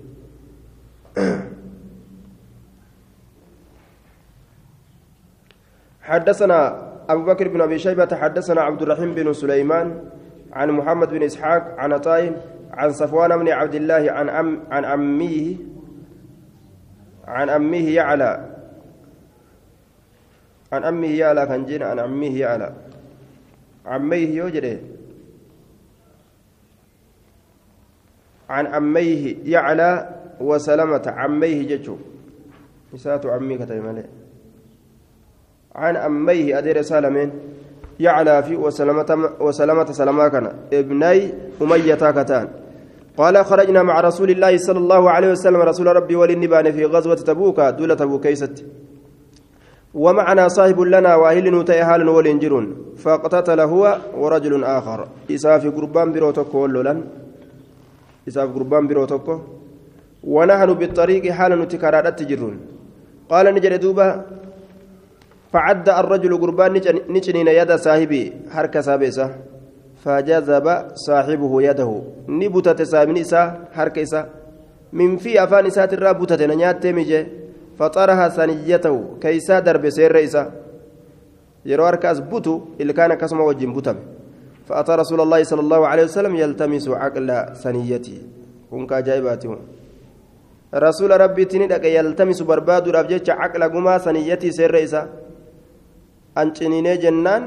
حدثنا 6.10 6.90
أبو 7.10 7.26
بكر 7.26 7.48
بن 7.48 7.62
أبي 7.62 7.80
شيبة 7.80 8.16
حدثنا 8.16 8.62
عبد 8.62 8.82
الرحيم 8.82 9.14
بن 9.16 9.34
سليمان 9.34 10.10
عن 10.54 10.72
محمد 10.72 11.10
بن 11.10 11.24
إسحاق 11.24 11.76
عن 11.78 11.94
عطاء 11.94 12.42
عن 12.74 12.90
صفوان 12.92 13.38
بن 13.38 13.50
عبد 13.50 13.76
الله 13.76 14.12
عن 14.12 14.30
أم 14.30 14.60
عن 14.72 14.86
عميه 14.86 15.56
عن 17.28 17.50
أمه 17.50 17.90
يعلى 17.90 18.50
عن 20.72 20.84
أمه 20.84 21.08
يعلى 21.08 21.46
كان 21.46 21.66
جين 21.66 21.84
عن 21.84 22.00
أمه 22.00 22.38
يعلى 22.40 22.74
عميه 23.86 24.38
يوجد 24.38 24.82
عن 28.50 28.66
أميه 28.68 29.36
يعلى 29.46 30.10
وسلمة 30.42 31.06
عميه 31.08 31.68
جتشو 31.68 31.96
نسات 32.94 33.26
عمي 33.26 33.58
كتب 33.58 34.04
عن 35.76 35.96
أميه 35.96 36.58
أدير 36.58 36.82
سالمين 36.82 37.32
يعلى 38.00 38.44
في 38.44 38.56
وسلمة 38.56 39.30
وسلمة 39.40 40.28
كان 40.28 40.46
ابني 40.74 41.34
أمية 41.62 41.96
كتان 41.96 42.48
قال 43.18 43.46
خرجنا 43.46 43.84
مع 43.84 44.00
رسول 44.00 44.30
الله 44.30 44.58
صلى 44.58 44.78
الله 44.78 45.10
عليه 45.12 45.32
وسلم. 45.32 45.62
رسول 45.62 45.88
ربي 45.88 46.16
وللنبان 46.16 46.72
في 46.72 46.86
غزوة 46.86 47.16
تبوك 47.16 47.60
دولة 47.60 47.96
تبوكيست 47.96 48.66
ومعنا 49.94 50.48
صاحب 50.48 50.80
لنا 50.80 51.16
واهل 51.16 51.52
نوتي 51.52 51.84
حال 51.84 52.10
ولنجرون. 52.10 52.96
فاقتتل 52.98 53.60
هو 53.60 53.98
ورجل 54.16 54.64
آخر. 54.64 55.08
إساف 55.32 55.68
قربان 55.76 56.12
بروتوكو 56.12 56.66
ولولن 58.30 58.48
إساف 58.48 58.56
قربان 58.56 58.88
بروتوكو 58.88 59.36
ونحن 60.24 60.74
بالطريق 60.74 61.32
حال 61.32 61.52
نتكرارات 61.62 62.20
تجرون 62.20 62.56
قال 63.30 63.46
نجر 63.56 63.76
دوبا 63.76 64.08
فعد 65.54 65.90
الرجل 65.90 66.34
قربان 66.42 66.74
نجنين 67.10 67.48
يد 67.48 67.72
صاحبي 67.86 68.34
حركة 68.54 68.82
سابسة 68.82 69.28
فجذب 70.04 70.68
صاحبه 71.08 71.54
يده 71.62 71.92
نبتت 72.28 72.82
سامن 72.82 73.18
إسا 73.18 73.42
حرك 73.76 73.98
إسا 74.00 74.22
من 74.94 75.18
في 75.18 75.44
أفان 75.44 75.66
إسات 75.66 75.94
الرابطة 75.94 76.46
نيات 76.46 76.84
تمجي 76.84 77.22
فطرها 77.80 78.30
ثنيته 78.30 78.96
كيسا 79.22 79.60
درب 79.60 79.90
سير 79.90 80.24
إسا 80.24 80.44
يرو 81.66 81.88
أركاس 81.88 82.20
بوتو 82.20 82.54
اللي 82.82 82.94
كان 82.94 83.14
كسم 83.14 83.40
وجن 83.40 83.74
بوتم 83.74 84.19
فأتى 84.70 84.94
رسول 85.02 85.20
الله 85.26 85.44
صلى 85.44 85.62
الله 85.66 85.82
عليه 85.88 86.04
وسلم 86.04 86.34
يلتمس 86.36 86.86
عقل 86.94 87.30
ثنيته 87.58 88.18
كن 88.70 88.86
كاجايباتهم 88.86 89.60
رسول 90.70 91.12
ربي 91.22 91.46
تندك 91.46 91.86
يلتمس 91.86 92.46
برباد 92.46 92.86
ربجة 92.90 93.28
عقل 93.34 93.64
قما 93.74 93.98
ثنيتي 93.98 94.52
سير 94.54 94.84
إسا. 94.84 95.10
أنشنيني 96.38 96.98
جنان 97.02 97.44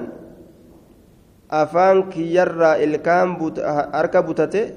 afaan 1.53 2.09
kiyyarraa 2.09 2.81
ilkaan 2.81 3.37
harka 3.93 4.23
butate 4.23 4.75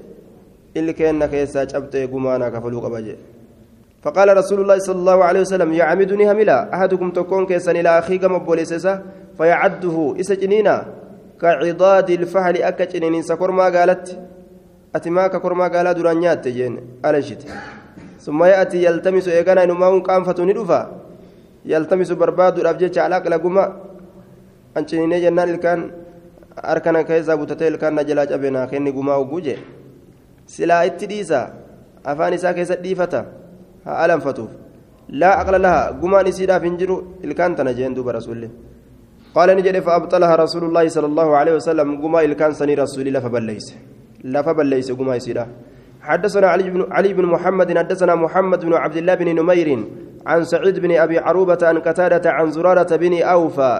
ilkeenna 0.74 1.26
keessaa 1.28 1.66
cabxee 1.66 2.06
gumaanaa 2.06 2.50
kafaluu 2.50 2.80
qaba 2.84 3.00
jee 3.00 3.18
فقال 4.04 4.36
رسول 4.36 4.60
الله 4.60 4.78
صلى 4.78 4.98
الله 5.02 5.24
عليه 5.24 5.40
وسلم 5.40 5.72
يعمدني 5.72 6.30
هملا. 6.30 6.74
أحدكم 6.74 7.10
تكون 7.10 7.46
كيسا 7.46 7.72
إلى 7.74 7.98
أخيك 7.98 8.24
مبوليسسا 8.24 9.02
فيعده. 9.38 10.14
إسجنينا 10.20 10.76
كعضاد 11.40 12.10
الفحل 12.10 12.56
أكجنين 12.62 13.22
سكر 13.22 13.50
ما 13.50 13.66
قالت 13.74 14.18
أتما 14.96 15.26
ككر 15.26 15.52
ما 15.54 15.66
قال 15.68 15.94
درانيات 15.94 16.44
تجين 16.44 16.74
ألشت 17.04 17.42
ثم 18.24 18.40
يأتي 18.44 18.78
يلتمس 18.84 19.28
إيقانا 19.28 19.64
إنما 19.64 19.98
قام 20.06 20.24
فتوني 20.24 20.54
يلتمس 21.72 22.10
برباد 22.20 22.58
الأبجيج 22.58 22.98
على 22.98 23.16
قلقما 23.24 23.64
أنشنين 24.76 25.14
جنان 25.22 25.48
الكان 25.54 25.80
harkana 26.62 27.04
keessaa 27.04 27.36
butatee 27.36 27.68
ilkaan 27.68 27.94
na 27.94 28.04
jalaa 28.04 28.26
cabe 28.26 28.50
naa 28.50 28.66
kenni 28.66 28.92
gumaa 28.92 29.16
ogguu 29.22 29.40
jee 29.46 29.58
silaa 30.54 30.82
itti 30.90 31.08
dhiisa 31.10 31.40
afaan 32.12 32.34
isaa 32.34 32.54
keessa 32.58 32.76
dhiifata 32.84 33.24
haa 33.84 33.98
alanfatuuf 34.04 34.50
laa 35.22 35.34
aqla 35.42 35.58
laha 35.66 35.92
gumaan 36.00 36.30
isiidhaaf 36.32 36.64
hin 36.68 36.78
jiru 36.82 36.96
ilkaan 37.28 37.56
tana 37.60 37.74
jeen 37.80 37.96
duuba 37.96 38.16
rasuulli 38.18 38.50
قال 39.36 39.48
نجد 39.56 39.76
فأبطلها 39.86 40.34
رسول 40.44 40.64
الله 40.64 40.84
صلى 40.88 41.06
الله 41.06 41.28
عليه 41.36 41.54
وسلم 41.58 41.88
قما 42.02 42.20
الكان 42.24 42.52
سني 42.60 42.74
رسول 42.74 43.06
الله 43.08 43.20
فبليس 43.20 43.66
لا 44.32 44.40
فبليس 44.46 44.88
قما 44.98 45.16
يسيرا 45.16 45.46
حدثنا 46.08 46.46
علي 46.52 46.70
بن 46.70 46.86
علي 46.96 47.12
بن 47.18 47.24
محمد 47.34 47.78
حدثنا 47.78 48.14
محمد 48.14 48.60
بن 48.64 48.74
عبد 48.74 48.96
الله 48.96 49.14
بن 49.14 49.28
نمير 49.40 49.68
عن 50.26 50.44
سعيد 50.44 50.78
بن 50.78 50.92
أبي 51.04 51.18
عروبة 51.18 51.58
عن 51.62 51.78
قتادة 51.78 52.30
عن 52.30 52.50
زرارة 52.50 52.96
بن 52.96 53.22
أوفى 53.22 53.72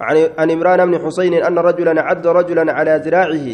عن 0.38 0.50
عمران 0.50 0.90
بن 0.90 0.98
حسين 1.06 1.34
أن 1.34 1.58
رجلا 1.58 2.02
عد 2.02 2.26
رجلا 2.26 2.72
على 2.72 3.02
ذراعه. 3.04 3.48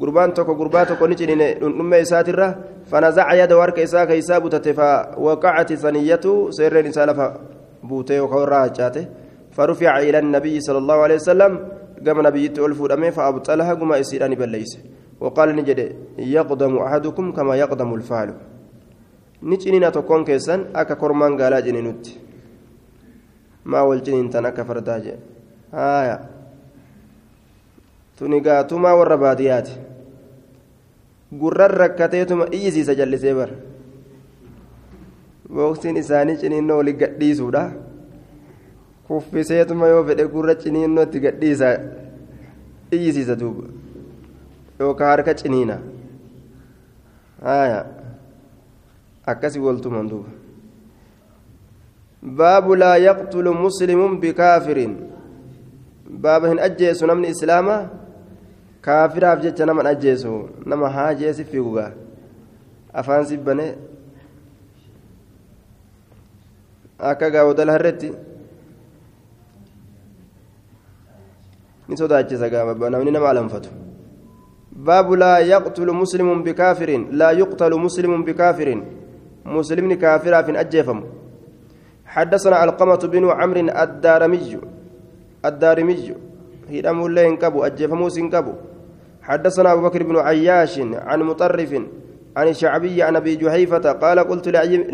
قربان 0.00 0.34
تكو 0.34 0.52
قربان 0.54 0.86
تكو 0.86 1.06
نجرين 1.06 1.42
نمي 1.62 2.04
ساترة 2.04 2.48
فنزع 2.90 3.32
يد 3.34 3.52
ورك 3.52 3.78
إساك 3.78 4.10
إساب 4.10 4.48
تتفا. 4.50 5.18
وقعت 5.18 5.72
ثنيته 5.72 6.50
سير 6.50 6.88
إسالة 6.88 7.34
بوتي 7.82 8.20
وكورا 8.20 8.66
جاته. 8.66 9.06
فرفع 9.58 9.92
إلى 10.06 10.18
النبي 10.24 10.54
صلى 10.66 10.78
الله 10.78 10.98
عليه 11.04 11.18
وسلم 11.22 11.52
قام 12.06 12.18
نبي 12.28 12.44
تؤلف 12.54 12.78
الأمين 12.86 13.10
فأبطلها 13.10 13.72
قم 13.80 13.90
إسيران 13.92 14.32
بليس 14.40 14.72
وقال 15.22 15.48
نجد 15.58 15.80
يقدم 16.36 16.72
أحدكم 16.86 17.26
كما 17.36 17.54
يقدم 17.62 17.90
الفعل. 17.98 18.28
نجنين 19.42 19.84
تكون 19.96 20.22
كيسان 20.28 20.60
أكا 20.80 20.94
كرمان 20.94 21.32
قالا 21.40 21.58
جنينوت 21.66 22.04
ما 23.70 23.80
والجنين 23.82 24.30
تنكا 24.30 24.62
tuni 28.18 28.40
gaatumaa 28.40 28.94
warra 28.98 29.16
baadiyyaati 29.22 29.74
gurran 31.40 31.70
rakkateetuma 31.80 32.48
iyyisiisa 32.56 32.94
jallisee 33.00 33.34
bar 33.34 33.50
booksiin 35.58 36.00
isaanii 36.00 36.36
ciniinnoo 36.40 36.78
wali 36.80 36.94
gadhiisuudha 37.02 37.62
kuffiseetuma 39.08 39.86
yoo 39.88 40.04
fedhe 40.08 40.26
gurra 40.34 40.54
ciniinnoo 40.62 41.02
itti 41.08 41.20
gadhiisa 41.20 41.68
iyyisiisa 42.92 43.36
duuba. 43.40 43.64
Yookaan 44.80 45.10
harka 45.10 45.34
ciniina. 45.34 45.78
Haya 47.44 47.86
akkasii 49.26 49.60
waltuman 49.60 50.08
duuba. 50.10 50.30
Baabu 52.22 52.74
laa 52.76 52.96
yaqtulu 52.96 53.54
muslimun 53.54 54.20
bikaafirin. 54.20 54.96
Baaba 56.10 56.48
hin 56.48 56.58
ajjeesu 56.66 57.06
namni 57.06 57.28
islaamaa 57.28 57.80
kaafiraaf 58.80 59.40
jecha 59.42 59.66
nama 59.66 59.82
hin 59.82 59.90
ajjeesu. 59.90 60.48
Nama 60.66 60.90
haajee 60.90 61.32
si 61.32 61.44
fiigugaa 61.44 61.90
afaan 62.92 63.26
sibbane 63.26 63.66
akka 66.98 67.30
gaawodala 67.30 67.72
harretti 67.72 68.12
ni 71.88 71.96
sodaachisa 71.96 72.48
gaaba 72.48 72.90
namni 72.90 73.10
nama 73.10 73.30
alanfatu 73.30 73.70
باب 74.78 75.12
لا 75.12 75.38
يقتل 75.38 75.92
مسلم 75.92 76.42
بكافر 76.42 76.90
لا 77.10 77.30
يقتل 77.30 77.72
مسلم 77.80 78.24
بكافر 78.24 78.82
مسلم 79.46 79.92
كافر 79.94 80.42
في 80.42 80.60
أجفم 80.60 81.04
حدثنا 82.06 82.64
القمة 82.64 83.02
بن 83.12 83.24
عمرو 83.30 83.60
الدارمي 83.82 84.58
الدارمي 85.44 86.14
هدم 86.72 87.06
اللين 87.06 87.36
كبو 87.36 87.64
أجفموس 87.64 88.18
كبو 88.18 88.52
حدثنا 89.22 89.72
أبو 89.72 89.82
بكر 89.82 90.02
بن 90.02 90.16
عياش 90.16 90.78
عن 90.78 91.20
مطرف 91.22 91.72
عن 92.36 92.48
الشعبي 92.48 93.02
عن 93.02 93.16
ابي 93.16 93.36
جحيفه 93.36 93.92
قال 93.92 94.18
قلت 94.18 94.48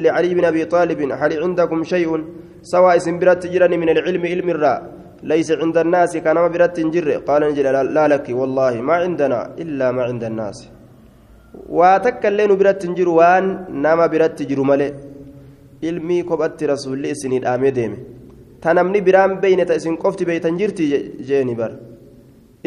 لعلي 0.04 0.34
بن 0.34 0.44
ابي 0.44 0.64
طالب 0.64 1.00
هل 1.20 1.42
عندكم 1.42 1.84
شيء 1.84 2.24
سواء 2.62 2.98
سنبرت 2.98 3.42
تجرني 3.42 3.76
من 3.76 3.88
العلم 3.88 4.22
علم 4.26 4.48
الراء 4.48 4.93
ليس 5.30 5.48
عند 5.60 5.76
الناس 5.84 6.16
كان 6.24 6.36
ما 6.36 6.48
برت 6.54 6.76
جر 6.94 7.08
قال 7.28 7.42
نجل 7.48 7.66
لا 7.96 8.04
لك 8.12 8.26
والله 8.40 8.74
ما 8.88 8.94
عندنا 9.02 9.40
إلا 9.62 9.86
ما 9.96 10.02
عند 10.08 10.24
الناس. 10.24 10.58
واتكلن 11.78 12.52
برت 12.60 12.82
جر 12.96 13.08
وان 13.08 13.44
نما 13.82 14.06
برت 14.12 14.38
جر 14.50 14.60
ملئ. 14.70 14.92
علمي 15.84 16.18
كبت 16.28 16.58
رسول 16.72 16.92
الله 16.96 17.12
سنين 17.22 17.44
آمدهم 17.54 17.92
تنمني 18.62 19.00
برام 19.06 19.30
بين 19.40 19.60
تأسين 19.66 19.96
قفت 19.96 20.20
بيتن 20.28 20.56
جرتي 20.56 20.88
جيني 21.28 21.54
بر. 21.54 21.72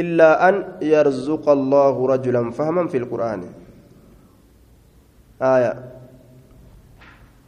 إلا 0.02 0.30
أن 0.50 0.56
يرزق 0.82 1.46
الله 1.50 1.96
رجلا 2.14 2.42
فهما 2.52 2.88
في 2.88 2.98
القرآن. 2.98 3.42
آية. 5.42 5.74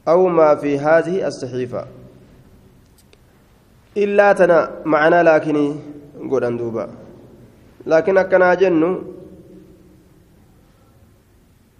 أو 0.07 0.27
ما 0.27 0.55
في 0.55 0.79
هذه 0.79 1.27
الصحيفة. 1.27 1.98
إلا 3.97 4.33
تنا 4.33 4.69
معنا 4.85 5.23
لكن 5.23 5.75
قد 6.31 6.43
أندوبا 6.43 6.89
لكن 7.87 8.17
أكنا 8.17 8.53
جن 8.53 9.01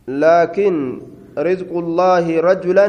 لكن 0.08 1.02
رزق 1.38 1.72
الله 1.78 2.26
رجلا 2.40 2.88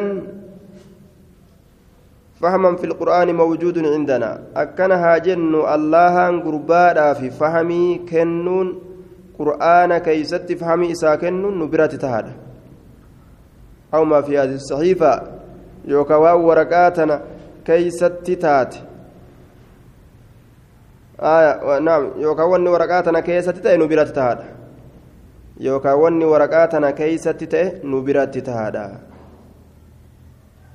فهما 2.40 2.76
في 2.76 2.84
القرآن 2.84 3.34
موجود 3.34 3.78
عندنا. 3.78 4.42
أكنها 4.56 5.18
جن 5.18 5.54
الله 5.54 6.40
قربادا 6.40 7.12
في 7.12 7.30
فهمي 7.30 8.00
كنون. 8.10 8.68
قرآن 9.38 9.98
كيست 9.98 10.52
فهمي 10.52 10.92
إسا 10.92 11.14
كنون 11.16 11.58
نبرة 11.58 11.86
تهادا 11.86 12.32
أو 13.94 14.04
ما 14.04 14.20
في 14.20 14.38
هذه 14.38 14.54
الصحيفة. 14.54 15.22
يوكوا 15.84 16.32
ورقاتنا 16.32 17.22
كيست 17.64 18.30
تات 18.40 18.74
آية 21.19 21.79
نعم 21.79 22.03
يوكوا 22.17 22.57
ورقاتنا 22.57 23.19
كيست 23.19 23.49
تات 23.49 23.79
نبرة 23.79 24.03
تهادا 24.03 24.45
يوكوا 25.59 26.09
ورقاتنا 26.31 26.91
كيست 26.91 27.43
تات 27.43 27.85
نبرة 27.85 28.25
تهادا 28.47 28.85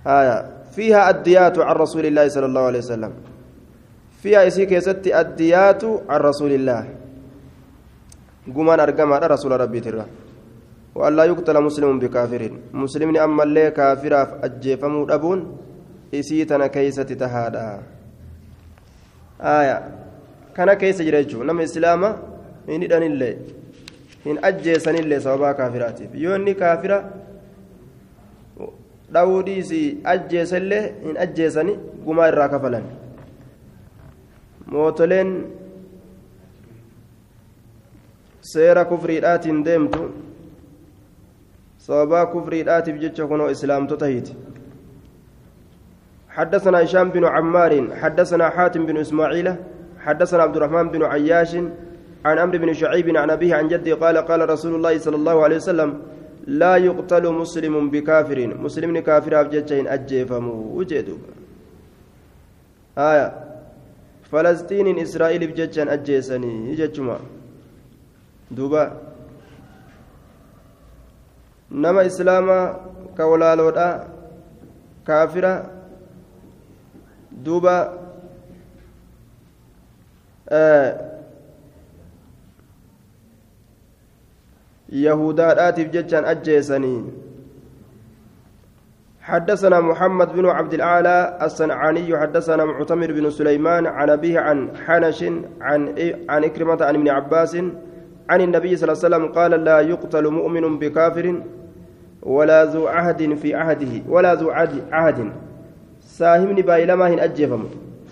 آية 0.06 0.36
فيها 0.74 1.10
الديات 1.10 1.58
عن 1.58 1.74
رسول 1.74 2.06
الله 2.06 2.28
صلى 2.28 2.46
الله 2.46 2.60
عليه 2.60 2.78
وسلم 2.78 3.12
فيها 4.22 4.46
إسي 4.46 4.66
كيست 4.66 5.06
الديات 5.06 5.84
عن 5.84 6.20
رسول 6.20 6.52
الله 6.52 6.82
قمان 8.56 8.80
أرقما 8.80 9.18
رسول 9.18 9.52
ربي 9.60 9.80
ترى 9.80 10.04
وأن 10.94 11.16
لا 11.16 11.24
يقتل 11.24 11.56
مسلم 11.62 11.98
بكافر 11.98 12.42
مسلم 12.72 13.16
أما 13.16 13.42
اللي 13.42 13.70
كافر 13.70 14.14
أجيفمو 14.44 15.04
أبون 15.04 15.38
إسيتنا 16.14 16.66
كيست 16.66 17.12
تهادا 17.12 17.82
آية 19.40 19.76
كان 20.55 20.73
كيس 20.73 21.01
جريجو 21.01 21.43
نم 21.43 21.59
إسلاما 21.59 22.09
إن 22.69 22.83
إدن 22.83 23.03
اللي 23.03 23.31
إن 24.27 24.37
أجيسن 24.43 24.95
اللي 24.95 25.19
سوابا 25.19 25.51
كافراتي 25.51 26.09
يوني 26.13 26.53
كافرة 26.53 26.99
dhawuu 29.13 29.41
dhiisii 29.47 29.97
ajjeesallee 30.13 30.83
hin 31.03 31.17
ajjeesani 31.25 31.73
gumaa 32.05 32.27
irraa 32.31 32.47
kafalan 32.53 32.85
mootoleen 34.75 35.29
seera 38.53 38.85
kufriidhaatiin 38.91 39.61
deemtu 39.67 40.09
sababaa 41.87 42.25
kufriidhaatiif 42.33 42.99
jecha 43.05 43.27
kunoo 43.33 43.49
islaamtota 43.57 44.11
hiiti 44.13 44.35
حدثنا 46.35 46.83
هشام 46.83 47.09
بن 47.09 47.25
عمار 47.25 47.73
حدثنا 48.01 48.49
حاتم 48.49 48.85
بن 48.85 48.97
اسماعيل 48.97 49.55
حدثنا 50.05 50.43
عبد 50.43 50.55
الرحمن 50.55 50.89
بن 50.89 51.03
عياش 51.03 51.55
عن 52.25 52.37
عمرو 52.37 52.57
بن 52.57 52.73
شعيب 52.73 53.17
عن 53.17 53.29
أبيه 53.29 53.55
عن 53.55 53.67
جده 53.67 53.95
قال 53.95 54.17
قال 54.17 54.49
رسول 54.49 54.75
الله 54.75 54.97
صلى 54.97 55.15
الله 55.15 55.43
عليه 55.43 55.55
وسلم 55.55 56.01
لا 56.47 56.77
يقتل 56.77 57.25
مسلم 57.33 57.89
بكافر. 57.89 58.39
مسلم 58.57 58.99
كافر 58.99 59.41
أبجتين 59.41 59.87
أجيفم 59.87 60.45
وجدوا 60.49 61.17
آية. 62.97 63.27
فلسطين 64.31 64.99
إسرائيل 64.99 65.41
بجتين 65.47 65.89
أجيسني. 65.89 66.53
يجتما 66.71 67.17
دوبا. 68.51 68.83
نما 71.71 72.05
إسلاما 72.05 72.59
كولالودا 73.17 74.07
كافرة. 75.07 75.53
دوبا. 77.31 77.77
آه 77.77 78.04
يهودات 84.89 85.79
جتان 85.79 86.25
أجيسني 86.25 87.03
حدثنا 89.21 89.79
محمد 89.79 90.33
بن 90.33 90.45
عبد 90.45 90.73
الأعلى 90.73 91.37
الصنعاني 91.41 92.17
حدثنا 92.17 92.65
معتمر 92.65 93.11
بن 93.11 93.29
سليمان 93.29 93.87
عن 93.87 94.09
أبيه 94.09 94.39
عن 94.39 94.69
حنش 94.85 95.23
عن 95.61 95.95
عن 96.29 96.43
إكرمة 96.43 96.85
عن 96.85 96.95
ابن 96.95 97.09
عباس 97.09 97.55
عن 98.29 98.41
النبي 98.41 98.75
صلى 98.75 98.91
الله 98.91 99.05
عليه 99.05 99.15
وسلم 99.15 99.31
قال 99.31 99.51
لا 99.51 99.79
يقتل 99.79 100.27
مؤمن 100.27 100.79
بكافر 100.79 101.41
ولا 102.23 102.65
ذو 102.65 102.87
عهد 102.87 103.33
في 103.33 103.55
عهده 103.55 104.01
ولا 104.09 104.33
ذو 104.33 104.49
عهد 104.91 105.31
ساهمني 106.01 106.61
بايلما 106.61 107.07
هن 107.07 107.19
أجيفم 107.19 107.63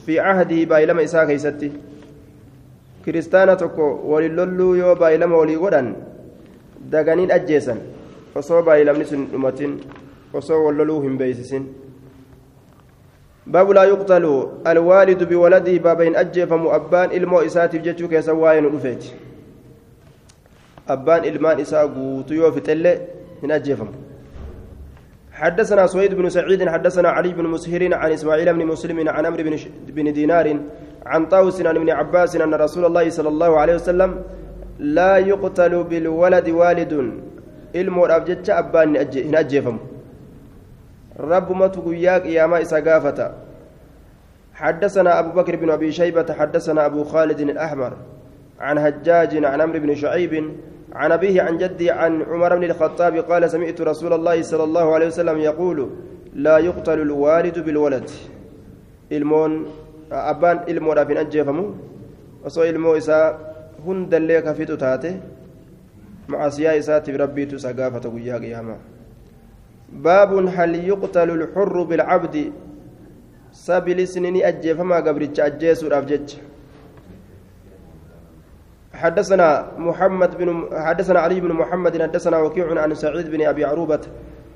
في 0.06 0.20
عهده 0.20 0.64
بايلما 0.66 1.04
إساء 1.04 1.26
كيستي 3.06 3.12
كريستانا 3.12 3.54
تكو 3.54 4.00
وللولو 4.12 4.76
يو 4.76 4.96
بايلما 4.96 5.36
ولي 5.36 5.58
ودن 5.58 5.96
daganiin 6.92 7.32
ajjeesan 7.32 7.80
osoo 8.36 8.62
baay'ilamni 8.68 9.06
sun 9.06 9.28
dhumatin 9.32 9.80
osoo 10.34 10.60
walloluu 10.66 11.02
hin 11.02 11.18
beeysisin 11.18 11.68
baabu 13.56 13.74
laa 13.74 13.86
yuqtalu 13.92 14.32
alwaalidu 14.72 15.26
biwaladii 15.26 15.80
baaba 15.80 16.04
hin 16.10 16.16
ajjeefamu 16.24 16.72
abbaan 16.80 17.12
ilmoo 17.20 17.44
isaatiif 17.50 17.84
jechuu 17.84 18.08
keessa 18.14 18.34
waa'ee 18.42 18.62
nu 18.66 18.72
dhufeeti 18.76 19.14
abbaan 20.96 21.26
ilmaan 21.32 21.60
isaa 21.66 21.86
guutuu 21.98 22.42
yoo 22.42 22.52
fixelle 22.58 22.98
hin 23.44 23.52
ajjeefamu 23.60 24.02
حدثنا 25.34 25.88
سويد 25.88 26.14
بن 26.14 26.30
سعيد 26.30 26.70
حدثنا 26.70 27.10
علي 27.10 27.34
بن 27.34 27.46
مسهر 27.54 27.94
عن 27.94 28.12
اسماعيل 28.12 28.54
بن 28.54 28.66
مسلم 28.66 29.10
عن 29.10 29.26
عمرو 29.26 29.44
بن 29.90 30.14
دينار 30.14 30.48
عن 31.06 31.26
طاووس 31.26 31.62
عن 31.62 31.76
ابن 31.76 31.90
عباس 31.90 32.36
أن 32.36 32.54
رسول 32.54 32.86
الله 32.86 33.10
صلى 33.10 33.30
الله 33.30 33.52
عليه 33.60 33.76
وسلم 33.76 34.12
لا 34.80 35.18
يقتل 35.18 35.84
بالولد 35.84 36.50
والد. 36.50 36.94
jecha 37.74 38.58
abbaan 38.58 38.96
hin 38.96 39.36
ajjeefamu 39.36 39.80
rabbumatu 41.18 41.82
guyyaa 41.82 42.20
qiyaamaa 42.20 42.62
isa 42.62 42.82
gaafata 42.82 43.32
حدثنا 44.54 45.20
أبو 45.20 45.42
بكر 45.42 45.56
بن 45.56 45.70
أبي 45.70 45.92
شيبة 45.92 46.34
حدثنا 46.34 46.86
أبو 46.86 47.04
خالد 47.04 47.40
الأحمر 47.40 47.94
عن 48.60 48.78
هجاج 48.78 49.46
عن 49.46 49.62
عمرو 49.62 49.80
بن 49.80 49.96
شعيب 49.96 50.34
عن 50.94 51.12
أبيه 51.12 51.42
عن 51.42 51.58
جدي 51.58 51.92
عن 51.92 52.22
عمر 52.22 52.56
بن 52.56 52.64
الخطاب 52.64 53.18
قال 53.18 53.50
سمعت 53.50 53.82
رسول 53.82 54.14
الله 54.14 54.42
صلى 54.42 54.64
الله 54.64 54.94
عليه 54.94 55.08
وسلم 55.08 55.38
يقول 55.38 55.90
لا 56.34 56.58
يقتل 56.58 57.02
الوالد 57.02 57.60
بالولد. 57.60 58.10
إلمون 59.12 59.66
أبان 60.14 60.58
المون 60.70 60.98
أبن 60.98 61.18
أجيفمو 61.18 61.66
وصو 62.46 62.64
المو 62.64 62.98
إساء 62.98 63.54
hundallee 63.86 64.42
ka 64.44 64.54
fixu 64.56 64.78
taate 64.78 65.10
macasiyaa 66.28 66.76
isaatiif 66.82 67.18
rabbiitu 67.24 67.56
isa 67.60 67.74
gaafata 67.80 68.10
guyyaa 68.10 68.40
qiyaamaa 68.44 68.80
baabun 70.06 70.48
hal 70.56 70.76
yuqtalu 70.90 71.36
lxurru 71.44 71.86
bilcabdi 71.92 72.46
sabilisni 73.66 74.32
ni 74.32 74.44
ajjeefamaa 74.52 75.02
gabricha 75.02 75.46
ajjeesuudhaaf 75.52 76.08
jecha 76.14 76.40
حدثنا 79.04 79.48
محمد 79.78 80.32
بن 80.38 80.50
حدثنا 80.88 81.20
علي 81.20 81.42
بن 81.42 81.52
محمد 81.62 82.02
حدثنا 82.02 82.38
وكيع 82.38 82.68
عن 82.82 82.94
سعيد 82.96 83.28
بن 83.34 83.42
ابي 83.42 83.66
عروبه 83.66 84.04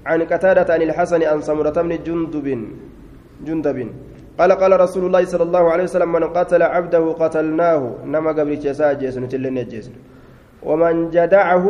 عن 0.06 0.20
قتادة 0.32 0.74
عن 0.74 0.82
الحسن 0.82 1.22
عن 1.24 1.42
سمرة 1.42 1.78
بن 1.82 1.94
جندب 2.06 2.48
جندب 3.48 3.78
قال 4.40 4.52
قال 4.52 4.80
رسول 4.80 5.06
الله 5.06 5.26
صلى 5.26 5.44
الله 5.44 5.64
عليه 5.72 5.84
وسلم 5.84 6.12
من 6.12 6.24
قتل 6.24 6.62
عبده 6.64 7.04
قتلناه. 7.22 7.82
نما 8.06 8.32
قبل 8.38 8.60
جسا 8.60 8.94
جيسن 8.94 9.30
تلين 9.30 9.68
جيسن. 9.68 9.92
ومن 10.64 11.10
جدعه 11.10 11.66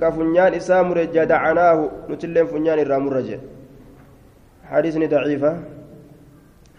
كفنيان 0.00 0.54
إسامر 0.54 0.98
جدعناه. 1.14 1.78
نتلين 2.10 2.46
فنيان 2.46 2.78
الرامر 2.78 3.14
حديث 4.70 4.94
ضعيفة 4.98 5.52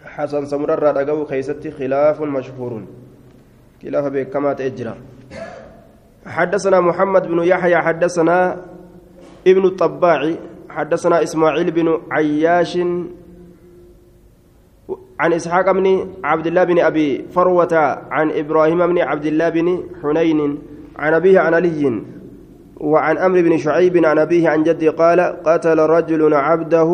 حسن 0.04 0.44
سمر 0.46 0.74
الرادقو 0.74 1.24
خيستي 1.24 1.70
خلاف 1.70 2.20
مشهور. 2.20 2.72
خلاف 3.82 4.04
بكما 4.04 4.52
تأجرى 4.52 4.94
حدثنا 6.26 6.80
محمد 6.80 7.26
بن 7.26 7.38
يحيى 7.42 7.76
حدثنا 7.76 8.56
ابن 9.46 9.64
الطباع 9.64 10.20
حدثنا 10.68 11.22
إسماعيل 11.22 11.70
بن 11.70 11.88
عياش 12.10 12.78
عن 15.20 15.32
إسحاق 15.32 15.70
بن 15.72 15.86
عبد 16.24 16.46
الله 16.46 16.64
بن 16.64 16.78
أبي 16.78 17.24
فروة 17.30 17.74
عن 18.10 18.30
إبراهيم 18.30 18.86
بن 18.86 18.98
عبد 18.98 19.26
الله 19.26 19.48
بن 19.48 19.82
حنين 20.02 20.58
عن 20.98 21.14
أبيه 21.14 21.40
عن 21.40 21.54
علي 21.54 22.02
وعن 22.80 23.18
أمر 23.18 23.40
بن 23.40 23.58
شعيب 23.58 24.04
عن 24.04 24.18
أبيه 24.18 24.48
عن 24.48 24.62
جدي 24.62 24.88
قال 24.88 25.20
قتل 25.20 25.78
رجل 25.78 26.34
عبده 26.34 26.90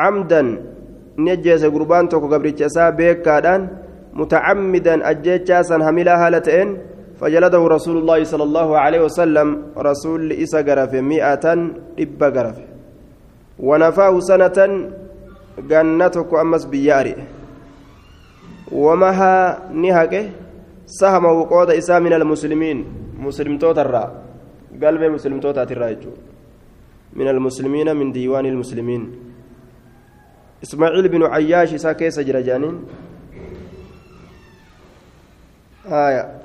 عمدا. 0.00 0.42
نجس 1.18 1.64
قربان 1.64 2.08
توكو 2.08 2.26
قبرتشا 2.26 2.90
بيكادان 2.90 3.68
متعمدا 4.14 5.10
أجيتشاسا 5.10 5.76
هملا 5.76 6.14
هالتين 6.26 6.68
فجلده 7.20 7.62
رسول 7.76 7.96
الله 7.98 8.24
صلى 8.24 8.42
الله 8.42 8.78
عليه 8.78 9.00
وسلم 9.06 9.62
رسول 9.78 10.32
إسا 10.32 10.60
قرف 10.66 10.92
مئة 10.94 11.44
إب 11.98 12.20
قرف 12.36 12.58
ونفاه 13.58 14.14
سنة 14.20 14.58
جنتك 15.58 16.34
أمس 16.34 16.64
بياري 16.64 17.14
ومها 18.72 19.34
نهجه 19.72 20.30
سهم 20.86 21.24
وقود 21.24 21.70
إسا 21.70 21.98
من 21.98 22.12
المسلمين 22.12 22.84
مسلم 23.18 23.58
توتر 23.58 23.96
قلب 24.82 25.02
مسلم 25.02 25.40
توتر 25.40 25.96
من 27.12 27.28
المسلمين 27.28 27.96
من 27.96 28.12
ديوان 28.12 28.46
المسلمين 28.46 29.02
إسماعيل 30.62 31.08
بن 31.08 31.22
عياش 31.22 31.74
إسا 31.74 31.92
كيس 31.92 32.20
جرجانين 32.20 32.84
آية 35.86 36.40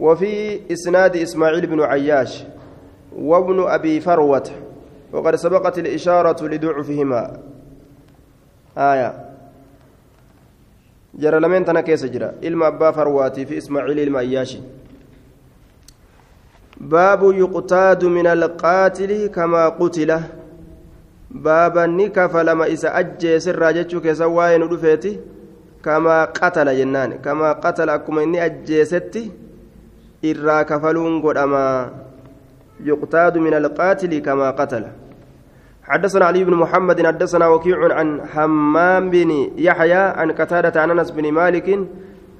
وفي 0.00 0.60
إسناد 0.72 1.16
إسماعيل 1.16 1.66
بن 1.66 1.80
عياش 1.80 2.44
وابن 3.16 3.62
أبي 3.68 4.00
فروة 4.00 4.65
وقد 5.16 5.34
سبقت 5.40 5.78
الإشارة 5.78 6.36
لضعفهما. 6.44 7.22
آية. 8.76 9.10
جرى 11.16 11.38
لمن 11.40 11.64
تنا 11.64 11.80
كيس 11.80 12.04
جرى. 12.04 12.44
إلما 12.44 12.66
أبا 12.66 12.90
فرواتي 12.90 13.46
في 13.48 13.58
إسماعيل 13.58 13.98
المعياشي. 14.00 14.60
باب 16.80 17.22
يقتاد 17.32 18.04
من 18.04 18.26
القاتل 18.26 19.26
كما 19.26 19.68
قتل. 19.80 20.20
باب 21.30 21.78
نكف 21.78 22.36
لما 22.36 22.72
إسا 22.72 22.98
أجي 22.98 23.40
سر 23.40 23.70
جتشو 23.72 24.04
سواين 24.12 24.62
ودفيتي. 24.62 25.20
كما 25.84 26.24
قتل 26.24 26.68
جنان. 26.76 27.24
كما 27.24 27.52
قتل 27.52 27.88
أكما 27.88 28.22
إني 28.22 28.44
أجيستي 28.44 29.30
irraa 30.22 30.64
kafaluun 30.64 31.20
godhama 31.20 31.90
يقتاد 32.80 33.38
من 33.38 33.54
القاتل 33.54 34.18
كما 34.18 34.50
قتل. 34.50 35.05
حدثنا 35.86 36.24
علي 36.24 36.44
بن 36.44 36.54
محمد 36.54 37.06
حدثنا 37.06 37.46
وكيع 37.48 37.94
عن 37.94 38.26
حمام 38.26 39.10
بن 39.10 39.30
يحيى 39.56 40.02
عن 40.18 40.32
قتادة 40.32 40.74
عن 40.82 40.90
أنس 40.90 41.10
بن 41.10 41.32
مالك 41.32 41.68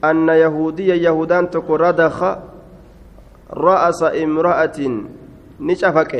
أن 0.04 0.28
يهوديا 0.28 0.94
يهودان 0.94 1.50
تكردخ 1.50 2.18
رأس 3.50 4.02
امرأة 4.02 4.78
نشفك 5.60 6.12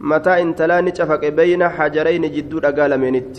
متى 0.00 0.42
انتلا 0.42 0.80
نشفك 0.80 1.24
بين 1.24 1.68
حجرين 1.68 2.24
جدود 2.34 2.64
أقال 2.64 3.00
منت. 3.00 3.36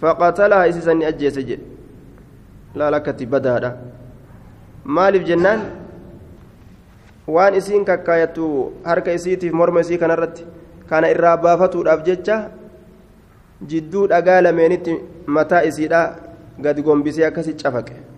فقتلها 0.00 0.68
إسسا 0.68 0.94
أجيس 1.02 1.36
لا 2.74 2.90
لك 2.90 3.06
تبدأ 3.06 3.76
مالف 4.84 5.22
جنان. 5.22 5.60
waan 7.26 7.54
isiin 7.56 7.84
kakkaayattu 7.88 8.46
harka 8.84 9.12
isiitiif 9.16 9.52
morma 9.56 9.80
isii 9.80 9.98
kanarratti 9.98 10.44
kana 10.88 11.10
irraa 11.10 11.36
baafatuudhaaf 11.36 12.02
jecha 12.04 12.50
jidduu 13.66 14.06
dhagaa 14.06 14.40
lameenitti 14.40 14.98
mataa 15.26 15.62
isiidha 15.62 16.02
gad 16.58 16.82
gombisee 16.82 17.26
akkasi 17.26 17.54
cafaqe. 17.54 18.14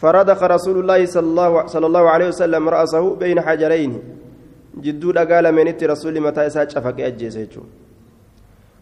فردخ 0.00 0.42
رسول 0.42 0.76
الله 0.80 1.00
صلى 1.06 1.28
الله, 1.32 1.66
صلى 1.66 1.86
الله 1.86 2.04
عليه 2.10 2.28
وسلم 2.28 2.68
رأسه 2.68 3.04
بين 3.20 3.40
حجرين 3.40 3.92
جدود 4.80 5.18
قال 5.18 5.52
من 5.52 5.66
رسول 5.92 6.20
متى 6.20 6.46
إساج 6.46 6.76
أفك 6.76 7.00
أجيسيتشو 7.00 7.62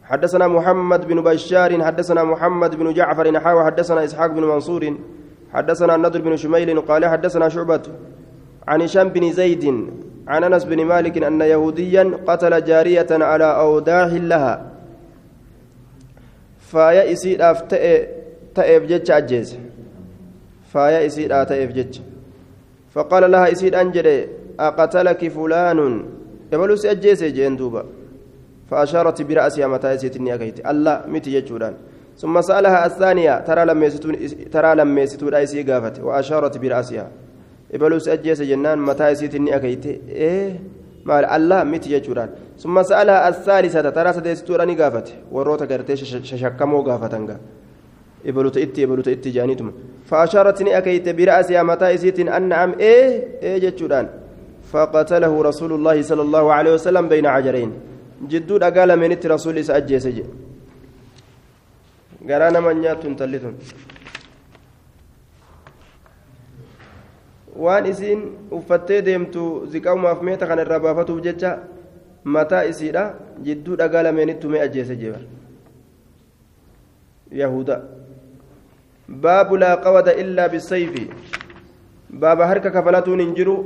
حدثنا 0.05 0.47
محمد 0.49 1.09
بن 1.09 1.19
بشار 1.21 1.71
حدثنا 1.87 2.25
محمد 2.25 2.73
بن 2.77 2.87
جعفر 2.95 3.31
نحاو 3.31 3.64
حدثنا 3.64 4.05
إسحاق 4.05 4.31
بن 4.31 4.45
منصور 4.45 4.83
حدثنا 5.55 5.95
النضر 5.95 6.21
بن 6.21 6.37
شميل 6.37 6.81
قال 6.81 7.03
حدثنا 7.07 7.49
شعبة 7.49 7.83
عن 8.69 8.83
هشام 8.83 9.09
بن 9.09 9.33
زيد 9.33 9.64
عن 10.29 10.45
أنس 10.45 10.64
بن 10.64 10.85
مالك 10.85 11.22
أن 11.22 11.41
يهوديا 11.41 12.05
قتل 12.26 12.64
جارية 12.64 13.11
على 13.11 13.45
اوداع 13.45 14.07
لها. 14.07 14.55
فايا 16.61 17.12
اسيد 17.12 17.41
افتئ 17.41 18.09
تأب 18.55 18.83
جتش 18.87 19.11
أجيز. 19.11 19.59
فايا 20.72 21.07
اسيد 21.07 21.29
تأب 21.29 21.70
جتش. 21.72 22.01
فقال 22.95 23.31
لها 23.31 23.53
اسيد 23.53 23.74
انجلي 23.74 24.29
أقتلك 24.61 25.29
فلان؟ 25.29 26.05
يبلوس 26.53 26.87
اجيز 26.87 27.24
جين 27.24 27.57
دوبا 27.57 27.85
فأشارت 28.70 29.22
برأسها 29.22 29.66
متى 29.66 29.95
إسيتني 29.95 30.35
اكيت 30.35 30.66
الله 30.66 31.03
متي 31.07 31.35
يجودان 31.35 31.74
ثم 32.18 32.41
سألها 32.41 32.87
الثانية 32.87 33.41
ترى 33.41 33.64
لم 33.64 33.83
يستون 33.83 34.14
ترى 34.53 34.74
لم 34.74 34.99
يستون 34.99 35.35
ايسي 35.35 35.62
قافت 35.62 36.01
وأشارت 36.01 36.59
برأسها. 36.59 37.09
Ibalus 37.75 38.09
ajjeese 38.09 38.47
jennaan 38.47 38.79
mataa 38.89 39.11
isiitiin 39.16 39.45
ni 39.45 39.53
akayte 39.53 40.01
ee 40.31 40.61
maal 41.05 41.25
allah 41.37 41.64
miti 41.64 41.89
jechuudhaan 41.95 42.31
summa 42.57 42.85
sa'alaha 42.85 43.25
assaalisata 43.31 43.93
taraa 43.93 44.12
sadeessituudha 44.19 44.66
ni 44.66 44.75
gaafate 44.81 45.12
warroota 45.33 45.66
gartee 45.66 45.97
shashakkamoo 45.97 46.83
gaafatan 46.89 47.27
gaa 47.31 47.41
ibaluta 48.25 48.61
itti 48.61 48.83
ibaluta 48.83 49.11
itti 49.11 49.33
jaaniituma 49.39 49.73
فأشارت 50.11 50.62
ني 50.62 50.79
أكيت 50.79 51.09
برأسها 51.09 51.62
متى 51.62 51.95
إسيت 51.95 52.19
أن 52.37 52.43
نعم 52.49 52.71
إيه 52.81 53.09
إيه 53.43 53.59
جتشودان 53.62 54.07
فقتله 54.73 55.33
رسول 55.49 55.73
الله 55.73 55.97
صلى 56.03 56.23
الله 56.27 56.45
عليه 56.57 56.73
وسلم 56.77 57.05
بين 57.12 57.27
عجرين 57.27 57.71
جدود 58.31 58.62
أقال 58.62 58.91
من 59.03 59.11
رسول 59.35 59.59
إسأجي 59.59 59.99
سجي 60.05 60.25
قرانا 62.29 62.61
من 62.66 62.77
ياتون 62.85 63.16
تلتون 63.21 63.55
waan 67.64 67.86
isiin 67.92 68.22
uffattee 68.59 69.00
deemtu 69.09 69.44
ziqamumaaf 69.72 70.22
meeta 70.28 70.46
kana 70.50 70.62
irraa 70.66 70.80
baafatuuf 70.86 71.22
jecha 71.26 71.50
mataa 72.36 72.64
isiidha 72.72 73.04
jidduu 73.46 73.76
dhagaa 73.80 74.02
lameenitti 74.06 74.42
tumee 74.42 74.61
ajjeese 74.66 74.96
jeebar 75.02 75.22
yahuda 77.40 77.80
baabu 79.24 79.56
laa 79.64 79.76
qawada 79.86 80.14
illaa 80.22 80.48
bisayfi 80.54 81.04
baaba 82.24 82.46
harka 82.52 82.70
kafalatuun 82.76 83.20
hin 83.24 83.34
jiru 83.40 83.56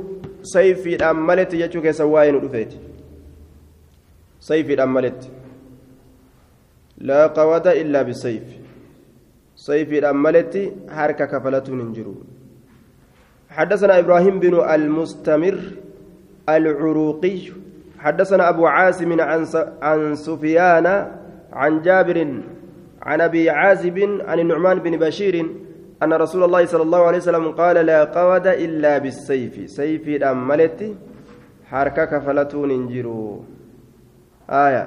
sayfiidhaan 0.55 1.23
maletti 1.29 1.61
jechuu 1.63 1.85
keessa 1.85 2.05
waa'ee 2.15 2.35
nu 2.35 2.43
dhufeeti 2.45 2.79
sayfiidhaan 4.49 4.93
maletti 4.97 5.31
laa 7.11 7.25
qawada 7.39 7.75
illaa 7.81 8.03
bisayfi 8.11 8.61
sayfiidhaan 9.67 10.17
maletti 10.27 10.63
harka 10.99 11.27
kafalatuun 11.33 11.83
hin 11.85 11.93
jiru 11.99 12.15
حدثنا 13.55 13.99
إبراهيم 13.99 14.39
بن 14.39 14.53
المستمر 14.69 15.59
العروقي 16.49 17.39
حدثنا 17.99 18.49
أبو 18.49 18.67
عاصم 18.67 19.21
عن 19.21 19.45
عن 19.81 20.15
سفيان 20.15 21.11
عن 21.53 21.81
جابر 21.81 22.17
عن 23.01 23.21
أبي 23.21 23.49
عازب 23.49 24.21
عن 24.27 24.39
النعمان 24.39 24.79
بن 24.79 24.97
بشير 24.97 25.45
أن 26.03 26.13
رسول 26.13 26.43
الله 26.43 26.65
صلى 26.65 26.81
الله 26.81 27.01
عليه 27.07 27.17
وسلم 27.17 27.51
قال 27.51 27.75
لا 27.85 28.03
قود 28.03 28.47
إلا 28.47 28.97
بالسيف 28.97 29.69
سيف 29.69 30.07
الأملت 30.07 30.95
حركة 31.65 32.05
كفلتون 32.05 32.71
انجروا 32.71 33.39
آية. 34.49 34.85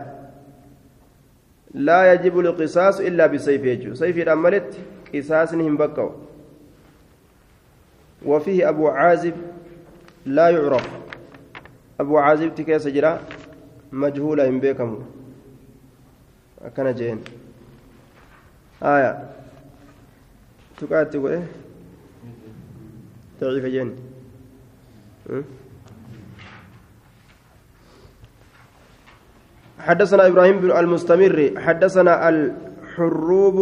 لا 1.74 2.12
يجب 2.12 2.38
القصاص 2.40 3.00
إلا 3.00 3.26
بالسيف 3.26 3.64
يجو 3.64 3.94
سيف 3.94 4.16
الأملت 4.18 4.78
قصاص 5.14 5.54
هم 5.54 5.76
بكوا 5.76 6.25
وفيه 8.26 8.68
أبو 8.68 8.88
عازب 8.88 9.34
لا 10.26 10.48
يعرف. 10.50 10.88
أبو 12.00 12.18
عازب 12.18 12.54
تكيس 12.54 12.88
جرا 12.88 13.20
مجهولة 13.92 14.48
إن 14.48 14.60
بيكم 14.60 15.04
أكن 16.62 16.94
جين 16.94 17.20
آية. 18.82 19.30
تقعد 20.80 21.10
تقول 21.10 21.30
إيه 21.30 21.46
ضعيف 23.40 23.64
جين 23.64 23.96
حدثنا 29.78 30.26
إبراهيم 30.26 30.60
بن 30.60 30.70
المستمر 30.70 31.52
حدثنا 31.56 32.28
الحروب 32.96 33.58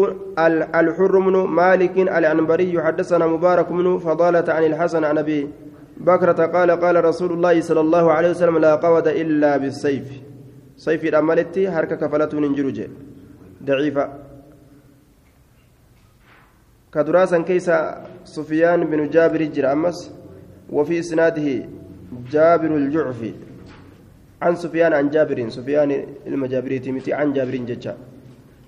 الحر 0.75 1.19
بن 1.19 1.37
مالك 1.37 1.99
الأنبري 1.99 2.83
حدثنا 2.83 3.27
مبارك 3.27 3.73
بن 3.73 3.99
فضالة 3.99 4.53
عن 4.53 4.65
الحسن 4.65 5.05
عن 5.05 5.19
أبي 5.19 5.49
بكرة 5.97 6.47
قال 6.47 6.71
قال 6.71 7.05
رسول 7.05 7.33
الله 7.33 7.61
صلى 7.61 7.81
الله 7.81 8.13
عليه 8.13 8.31
وسلم 8.31 8.59
لا 8.59 8.75
قود 8.75 9.09
إلا 9.09 9.57
بالسيف. 9.57 10.07
سيف 10.77 11.05
الأمالتي 11.05 11.71
حركة 11.71 11.97
كفلته 11.97 12.39
ننجرج 12.39 12.79
ضعيفة. 13.65 14.05
كدراسا 16.95 17.39
كيس 17.43 17.71
سفيان 18.25 18.81
بن 18.87 19.11
جابر 19.11 19.43
جر 19.43 19.93
وفي 20.71 20.99
إسناده 20.99 21.49
جابر 22.31 22.71
الجعفي. 22.77 23.33
عن 24.43 24.55
سفيان 24.55 24.93
عن 24.93 25.11
جابر 25.11 25.49
سفيان 25.49 25.91
المجابري 26.27 26.79
تيمتي 26.79 27.13
عن 27.13 27.33
جابر 27.33 27.57
ججا. 27.57 28.14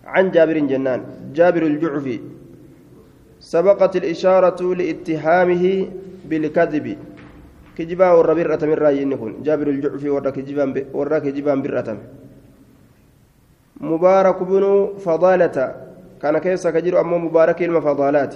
عن 0.07 0.31
جابر 0.31 0.59
جنان. 0.59 1.01
جابر 1.35 1.63
الجعفي 1.63 2.21
سبقت 3.41 3.97
الإشارة 3.97 4.75
لاتهامه 4.75 5.65
بالكذب. 6.29 6.87
كجبا 7.77 8.09
ورا 8.11 8.35
برة 8.35 8.63
من 8.71 8.75
راي 8.75 9.05
كن 9.05 9.43
جابر 9.43 9.67
الجعفي 9.69 10.09
ورا 10.09 10.31
كجبا 10.31 10.65
ورا 10.95 11.19
كجبا 11.19 11.55
برة 11.55 11.89
مبارك 13.81 14.43
بن 14.43 14.65
فضالة. 14.99 15.57
كان 16.23 16.39
كيس 16.39 16.67
كجر 16.67 17.01
أمو 17.01 17.19
مبارك 17.19 17.63
المفضالات 17.63 18.35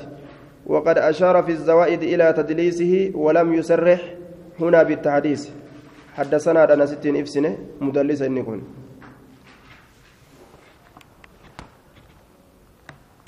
وقد 0.67 0.99
أشار 0.99 1.43
في 1.43 1.53
الزوائد 1.53 2.03
إلى 2.03 2.33
تدليسه 2.33 3.11
ولم 3.15 3.55
يسرح 3.55 4.01
هنا 4.61 4.83
بالتحديث. 4.83 5.49
حدثنا 6.15 6.73
أنا 6.73 6.87
ستين 6.87 7.17
إفسنة 7.17 7.59
مدلس 7.81 8.23
إن 8.23 8.37